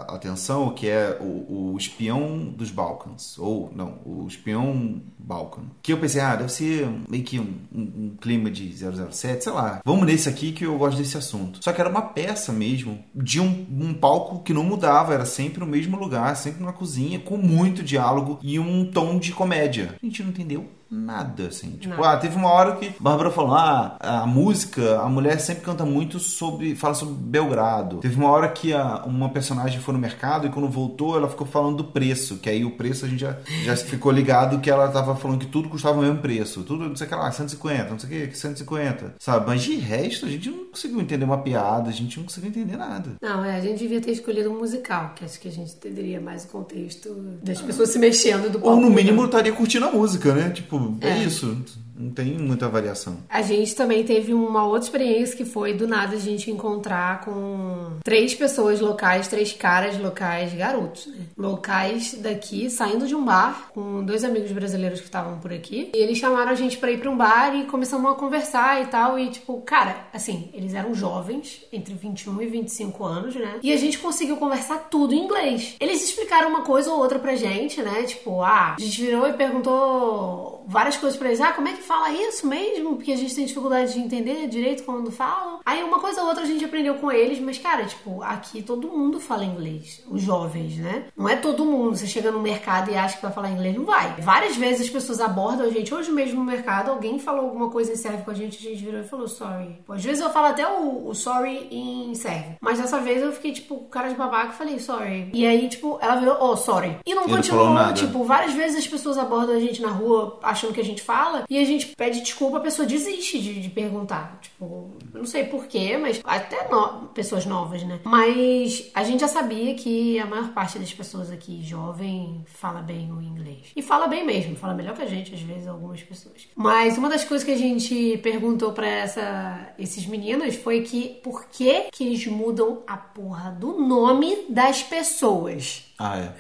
[0.08, 3.36] atenção, que é o, o Espião dos Balcãs.
[3.38, 5.62] Ou, não, o Espião Balkan.
[5.82, 9.52] Que eu pensei, ah, deve ser meio que um, um- um clima de 007, sei
[9.52, 9.80] lá.
[9.84, 11.58] Vamos nesse aqui que eu gosto desse assunto.
[11.62, 15.60] Só que era uma peça mesmo, de um, um palco que não mudava, era sempre
[15.60, 19.96] no mesmo lugar, sempre numa cozinha, com muito diálogo e um tom de comédia.
[20.02, 21.70] A gente não entendeu nada, assim.
[21.72, 22.04] Tipo, Não.
[22.04, 26.18] ah, teve uma hora que Bárbara falou, ah, a música, a mulher sempre canta muito
[26.18, 27.96] sobre, fala sobre Belgrado.
[27.98, 31.46] Teve uma hora que a- uma personagem foi no mercado e quando voltou ela ficou
[31.46, 34.88] falando do preço, que aí o preço a gente já, já ficou ligado que ela
[34.88, 36.62] tava falando que tudo custava o mesmo preço.
[36.62, 39.46] Tudo, não sei o que lá, 150, não sei o que, 150, sabe?
[39.46, 42.76] Mas de resto a gente não conseguiu entender uma piada, a gente não conseguiu entender
[42.76, 43.10] nada.
[43.20, 46.20] Não, é, a gente devia ter escolhido um musical, que acho que a gente entenderia
[46.20, 47.08] mais o contexto
[47.42, 48.76] das pessoas se mexendo do palco.
[48.76, 50.50] Ou no mínimo eu estaria curtindo a música, né?
[50.50, 51.24] Tipo, é, É.
[51.24, 51.56] isso.
[51.98, 53.18] Não tem muita variação.
[53.28, 57.98] A gente também teve uma outra experiência que foi do nada a gente encontrar com
[58.04, 61.26] três pessoas locais, três caras locais, garotos, né?
[61.36, 65.90] Locais daqui, saindo de um bar com dois amigos brasileiros que estavam por aqui.
[65.94, 68.86] E eles chamaram a gente pra ir pra um bar e começamos a conversar e
[68.86, 69.18] tal.
[69.18, 73.58] E tipo, cara, assim, eles eram jovens, entre 21 e 25 anos, né?
[73.62, 75.76] E a gente conseguiu conversar tudo em inglês.
[75.80, 78.02] Eles explicaram uma coisa ou outra pra gente, né?
[78.02, 81.40] Tipo, ah, a gente virou e perguntou várias coisas pra eles.
[81.40, 82.96] Ah, como é que fala isso mesmo?
[82.96, 85.60] Porque a gente tem dificuldade de entender direito quando falam.
[85.64, 88.88] Aí uma coisa ou outra a gente aprendeu com eles, mas cara, tipo, aqui todo
[88.88, 90.02] mundo fala inglês.
[90.10, 91.06] Os jovens, né?
[91.16, 91.96] Não é todo mundo.
[91.96, 94.14] Você chega no mercado e acha que vai falar inglês, não vai.
[94.20, 95.94] Várias vezes as pessoas abordam a gente.
[95.94, 98.84] Hoje mesmo no mercado, alguém falou alguma coisa em sérvio com a gente, a gente
[98.84, 99.78] virou e falou sorry.
[99.86, 102.56] Pô, às vezes eu falo até o, o sorry em sérvio.
[102.60, 105.30] Mas dessa vez eu fiquei, tipo, cara de babaca e falei sorry.
[105.32, 106.96] E aí, tipo, ela virou, oh, sorry.
[107.06, 107.92] E não E não continuou, nada.
[107.92, 111.44] tipo, várias vezes as pessoas abordam a gente na rua achando que a gente fala
[111.48, 114.38] e a gente pede desculpa, a pessoa desiste de, de perguntar.
[114.40, 118.00] Tipo, não sei porquê, mas até no- pessoas novas, né?
[118.04, 123.10] Mas a gente já sabia que a maior parte das pessoas aqui jovem fala bem
[123.12, 123.66] o inglês.
[123.74, 126.48] E fala bem mesmo, fala melhor que a gente, às vezes, algumas pessoas.
[126.54, 131.88] Mas uma das coisas que a gente perguntou essa, esses meninos foi que por que
[131.92, 135.84] que eles mudam a porra do nome das pessoas?
[135.98, 136.32] Ah, é.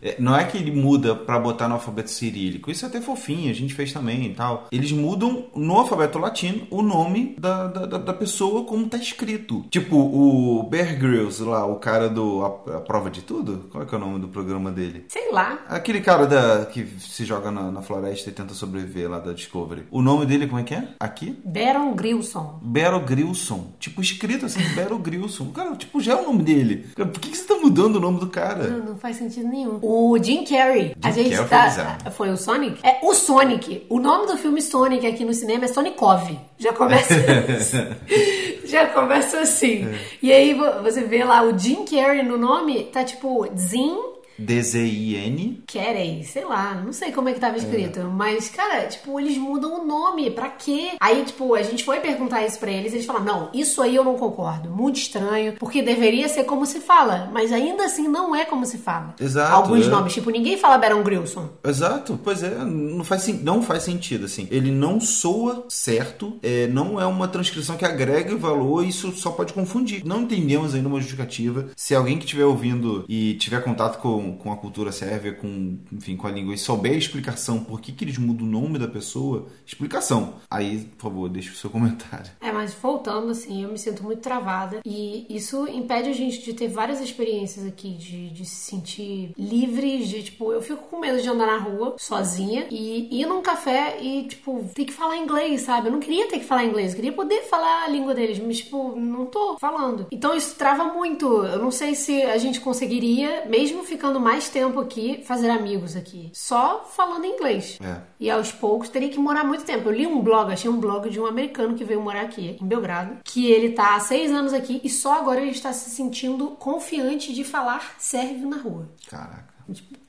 [0.00, 2.70] É, Não é que ele muda pra botar no alfabeto cirílico.
[2.70, 4.66] Isso é até fofinho, a gente fez também e tal.
[4.72, 9.64] Eles mudam no alfabeto latino o nome da, da, da- pessoa como tá escrito.
[9.70, 13.68] Tipo, o Bear Grylls lá, o cara do a, a Prova de Tudo.
[13.70, 15.06] Qual é que é o nome do programa dele?
[15.08, 15.58] Sei lá.
[15.68, 19.84] Aquele cara da, que se joga na, na floresta e tenta sobreviver lá da Discovery.
[19.90, 20.88] O nome dele, como é que é?
[21.00, 21.36] Aqui?
[21.44, 22.58] Baron Grilson.
[22.62, 23.72] Bero Grilson.
[23.80, 25.46] Tipo, escrito assim, Bero Grilson.
[25.52, 26.86] Cara, tipo, já é o nome dele.
[26.94, 28.68] Por que, que você tá mudando o nome do cara?
[28.68, 29.78] Não, não faz sentido nenhum.
[29.82, 30.94] O Jim Carrey.
[31.02, 32.10] a gente Carrey tá.
[32.12, 32.78] Foi o Sonic?
[32.86, 33.84] É o Sonic.
[33.90, 36.38] O nome do filme Sonic aqui no cinema é Sonikov.
[36.58, 37.14] Já começa.
[38.64, 39.86] Já começa assim.
[40.22, 43.96] E aí vo- você vê lá o Jim Carrey no nome, tá tipo Jim
[44.42, 45.62] D-Z-I-N.
[45.66, 48.00] Carey, sei lá, não sei como é que tava escrito.
[48.04, 50.90] Mas, cara, tipo, eles mudam o nome, pra quê?
[51.00, 54.04] Aí, tipo, a gente foi perguntar isso pra eles, eles falaram, não, isso aí eu
[54.04, 58.44] não concordo, muito estranho, porque deveria ser como se fala, mas ainda assim não é
[58.44, 59.14] como se fala.
[59.20, 59.90] Exato, Alguns é.
[59.90, 61.48] nomes, tipo, ninguém fala Baron Grilson.
[61.64, 64.48] Exato, pois é, não faz, não faz sentido, assim.
[64.50, 69.52] Ele não soa certo, é, não é uma transcrição que agrega valor, isso só pode
[69.52, 70.04] confundir.
[70.04, 71.68] Não entendemos ainda uma justificativa.
[71.76, 76.16] Se alguém que estiver ouvindo e tiver contato com, com a cultura sérvia, com, enfim,
[76.16, 78.88] com a língua, e souber a explicação por que, que eles mudam o nome da
[78.88, 80.34] pessoa, explicação.
[80.50, 82.30] Aí, por favor, deixe o seu comentário.
[82.40, 84.80] É, mas voltando, assim, eu me sinto muito travada.
[84.84, 90.08] E isso impede a gente de ter várias experiências aqui, de, de se sentir livres,
[90.08, 93.98] de, tipo, eu fico com medo de andar na rua sozinha e ir num café
[94.00, 95.88] e, tipo, ter que falar inglês, sabe?
[95.88, 98.58] Eu não queria ter que falar inglês, eu queria poder falar a língua deles, mas,
[98.58, 100.06] tipo, não tô falando.
[100.10, 101.26] Então isso trava muito.
[101.44, 106.30] Eu não sei se a gente conseguiria, mesmo ficando mais tempo aqui, fazer amigos aqui.
[106.32, 107.78] Só falando inglês.
[107.82, 108.00] É.
[108.18, 109.88] E aos poucos teria que morar muito tempo.
[109.88, 112.66] Eu li um blog, achei um blog de um americano que veio morar aqui, em
[112.66, 116.50] Belgrado, que ele tá há seis anos aqui e só agora ele está se sentindo
[116.52, 118.88] confiante de falar sérvio na rua.
[119.08, 119.52] Caraca.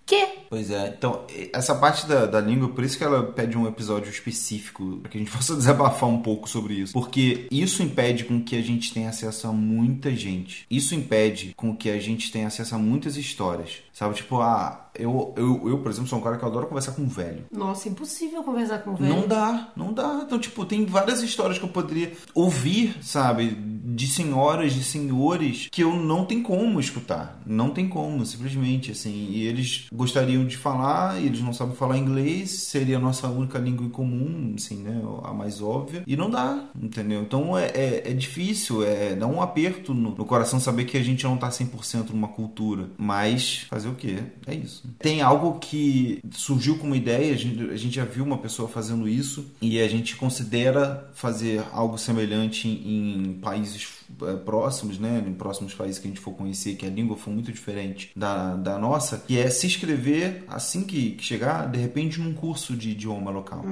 [0.05, 0.27] Que?
[0.49, 4.09] Pois é, então, essa parte da, da língua, por isso que ela pede um episódio
[4.09, 6.91] específico, para que a gente possa desabafar um pouco sobre isso.
[6.91, 10.65] Porque isso impede com que a gente tenha acesso a muita gente.
[10.69, 13.81] Isso impede com que a gente tenha acesso a muitas histórias.
[13.93, 17.01] Sabe, tipo, ah, eu, eu, eu, por exemplo, sou um cara que adora conversar com
[17.01, 17.45] um velho.
[17.51, 19.13] Nossa, impossível conversar com o velho.
[19.15, 20.21] Não dá, não dá.
[20.25, 23.49] Então, tipo, tem várias histórias que eu poderia ouvir, sabe?
[23.49, 27.39] De senhoras, de senhores, que eu não tem como escutar.
[27.45, 29.27] Não tem como, simplesmente, assim.
[29.29, 33.57] E eles gostariam de falar, e eles não sabem falar inglês, seria a nossa única
[33.57, 35.01] língua em comum, assim, né?
[35.23, 36.03] A mais óbvia.
[36.05, 37.21] E não dá, entendeu?
[37.21, 41.03] Então é, é, é difícil, é dá um aperto no, no coração saber que a
[41.03, 42.89] gente não tá 100% numa cultura.
[42.97, 44.17] Mas fazer o quê?
[44.45, 44.83] É isso.
[44.99, 49.07] Tem algo que surgiu como ideia, a gente, a gente já viu uma pessoa fazendo
[49.07, 54.02] isso, e a gente considera fazer algo semelhante em, países
[54.45, 57.51] próximos, né, em próximos países que a gente for conhecer, que a língua for muito
[57.51, 62.33] diferente da, da nossa, que é se inscrever assim que, que chegar, de repente, num
[62.33, 63.63] curso de idioma local.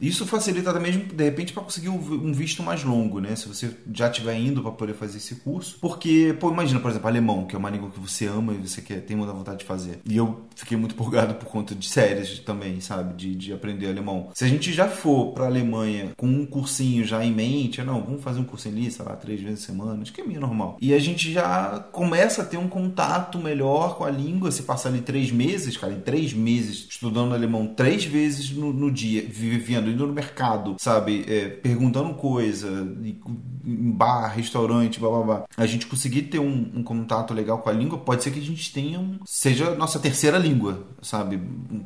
[0.00, 3.34] Isso facilita também, de repente, para conseguir um vi- visto mais longo, né?
[3.36, 5.78] Se você já estiver indo para poder fazer esse curso.
[5.80, 8.80] Porque, pô, imagina, por exemplo, alemão, que é uma língua que você ama e você
[8.80, 10.00] quer, tem muita vontade de fazer.
[10.04, 13.14] E eu fiquei muito empolgado por conta de séries também, sabe?
[13.14, 14.30] De, de aprender alemão.
[14.34, 18.02] Se a gente já for para Alemanha com um cursinho já em mente, ah, não,
[18.02, 20.40] vamos fazer um cursinho ali, sei lá, três vezes a semana, acho que é meio
[20.40, 20.76] normal.
[20.80, 24.50] E a gente já começa a ter um contato melhor com a língua.
[24.50, 28.90] Se passar ali três meses, cara, em três meses estudando alemão três vezes no, no
[28.90, 31.24] dia, vivendo, indo no mercado, sabe?
[31.28, 32.68] É, perguntando coisa,
[33.02, 35.44] em bar, restaurante, blá blá blá.
[35.56, 38.42] A gente conseguir ter um, um contato legal com a língua, pode ser que a
[38.42, 39.18] gente tenha um.
[39.24, 41.40] seja nossa terceira língua, sabe?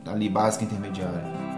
[0.07, 1.58] Ali, básica, intermediária.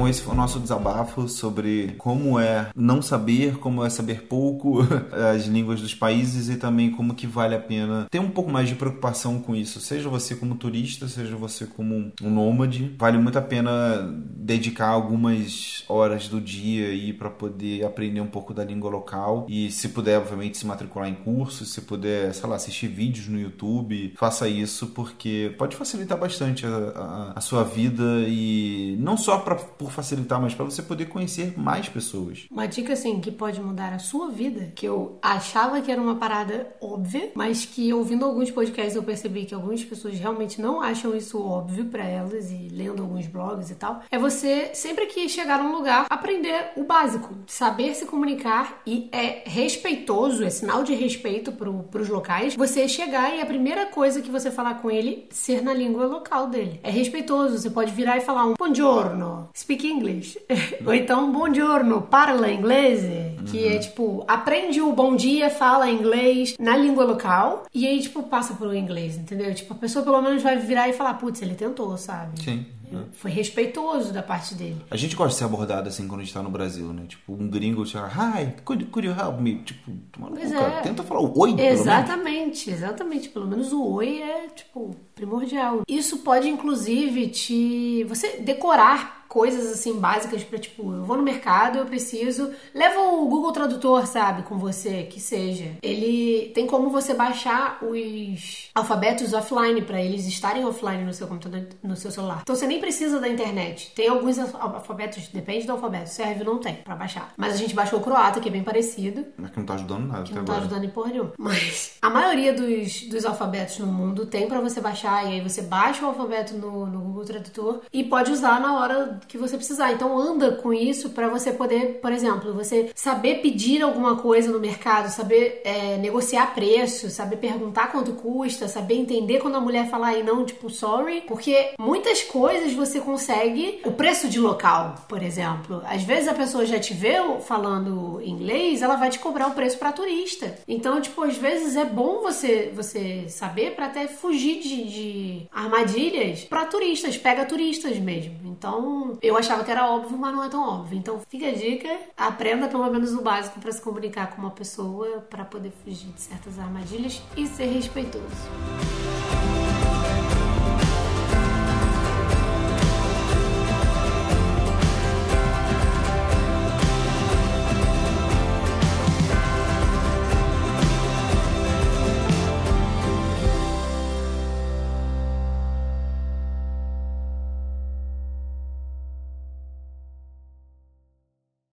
[0.00, 4.78] Então esse foi o nosso desabafo sobre como é não saber, como é saber pouco
[5.34, 8.66] as línguas dos países e também como que vale a pena ter um pouco mais
[8.66, 9.78] de preocupação com isso.
[9.78, 15.84] Seja você como turista, seja você como um nômade, vale muito a pena dedicar algumas
[15.86, 20.18] horas do dia aí para poder aprender um pouco da língua local e se puder,
[20.18, 24.86] obviamente, se matricular em cursos, se puder, sei lá, assistir vídeos no YouTube, faça isso
[24.88, 30.40] porque pode facilitar bastante a, a- a sua vida e não só pra, por facilitar,
[30.40, 32.46] mas para você poder conhecer mais pessoas.
[32.50, 36.16] Uma dica assim que pode mudar a sua vida, que eu achava que era uma
[36.16, 41.14] parada óbvia, mas que ouvindo alguns podcasts eu percebi que algumas pessoas realmente não acham
[41.14, 45.62] isso óbvio pra elas e lendo alguns blogs e tal, é você sempre que chegar
[45.62, 51.52] num lugar aprender o básico, saber se comunicar e é respeitoso, é sinal de respeito
[51.52, 55.62] pro, pros locais, você chegar e a primeira coisa que você falar com ele ser
[55.62, 56.80] na língua local dele.
[56.82, 60.38] É respeitoso, você pode virar e falar um buongiorno, speak English.
[60.84, 66.76] Ou então buongiorno, parla inglese, que é tipo, aprende o bom dia, fala inglês na
[66.76, 69.54] língua local e aí tipo passa pro inglês, entendeu?
[69.54, 72.42] Tipo, a pessoa pelo menos vai virar e falar, putz, ele tentou, sabe?
[72.42, 72.66] Sim.
[73.12, 74.84] Foi respeitoso da parte dele.
[74.90, 77.04] A gente gosta de ser abordado assim quando a gente tá no Brasil, né?
[77.06, 79.62] Tipo, um gringo chega, hi, could, could you help me?
[79.62, 80.74] Tipo, toma no cu, Pois cara.
[80.74, 80.80] é.
[80.80, 81.68] Tenta falar o oi, pelo.
[81.68, 83.28] Exatamente, exatamente.
[83.28, 85.82] Pelo menos o oi é, tipo, primordial.
[85.86, 88.04] Isso pode, inclusive, te.
[88.08, 92.50] você decorar coisas assim básicas pra, tipo, eu vou no mercado, eu preciso.
[92.74, 95.76] Leva o Google Tradutor, sabe, com você, que seja.
[95.80, 101.66] Ele tem como você baixar os alfabetos offline pra eles estarem offline no seu computador,
[101.80, 102.40] no seu celular.
[102.42, 103.92] Então você nem precisa da internet.
[103.94, 107.32] Tem alguns al- alfabetos, depende do alfabeto, serve ou não tem pra baixar.
[107.36, 109.24] Mas a gente baixou o croata, que é bem parecido.
[109.38, 110.66] Mas que não tá ajudando nada Que até não tá agora.
[110.66, 111.32] ajudando em porra nenhuma.
[111.38, 115.62] Mas a maioria dos, dos alfabetos no mundo tem pra você baixar, e aí você
[115.62, 119.92] baixa o alfabeto no, no Google Tradutor e pode usar na hora que você precisar.
[119.92, 124.60] Então anda com isso pra você poder, por exemplo, você saber pedir alguma coisa no
[124.60, 130.16] mercado, saber é, negociar preço, saber perguntar quanto custa, saber entender quando a mulher falar
[130.16, 131.22] e não, tipo, sorry.
[131.26, 133.80] Porque muitas coisas você consegue.
[133.84, 135.82] O preço de local, por exemplo.
[135.86, 139.78] Às vezes a pessoa já te vê falando inglês, ela vai te cobrar o preço
[139.78, 140.58] pra turista.
[140.66, 146.40] Então, tipo, às vezes é bom você, você saber pra até fugir de, de armadilhas
[146.44, 148.34] pra turistas, pega turistas mesmo.
[148.44, 150.98] Então, eu achava que era óbvio, mas não é tão óbvio.
[150.98, 155.24] Então, fica a dica, aprenda pelo menos o básico pra se comunicar com uma pessoa
[155.28, 158.26] pra poder fugir de certas armadilhas e ser respeitoso.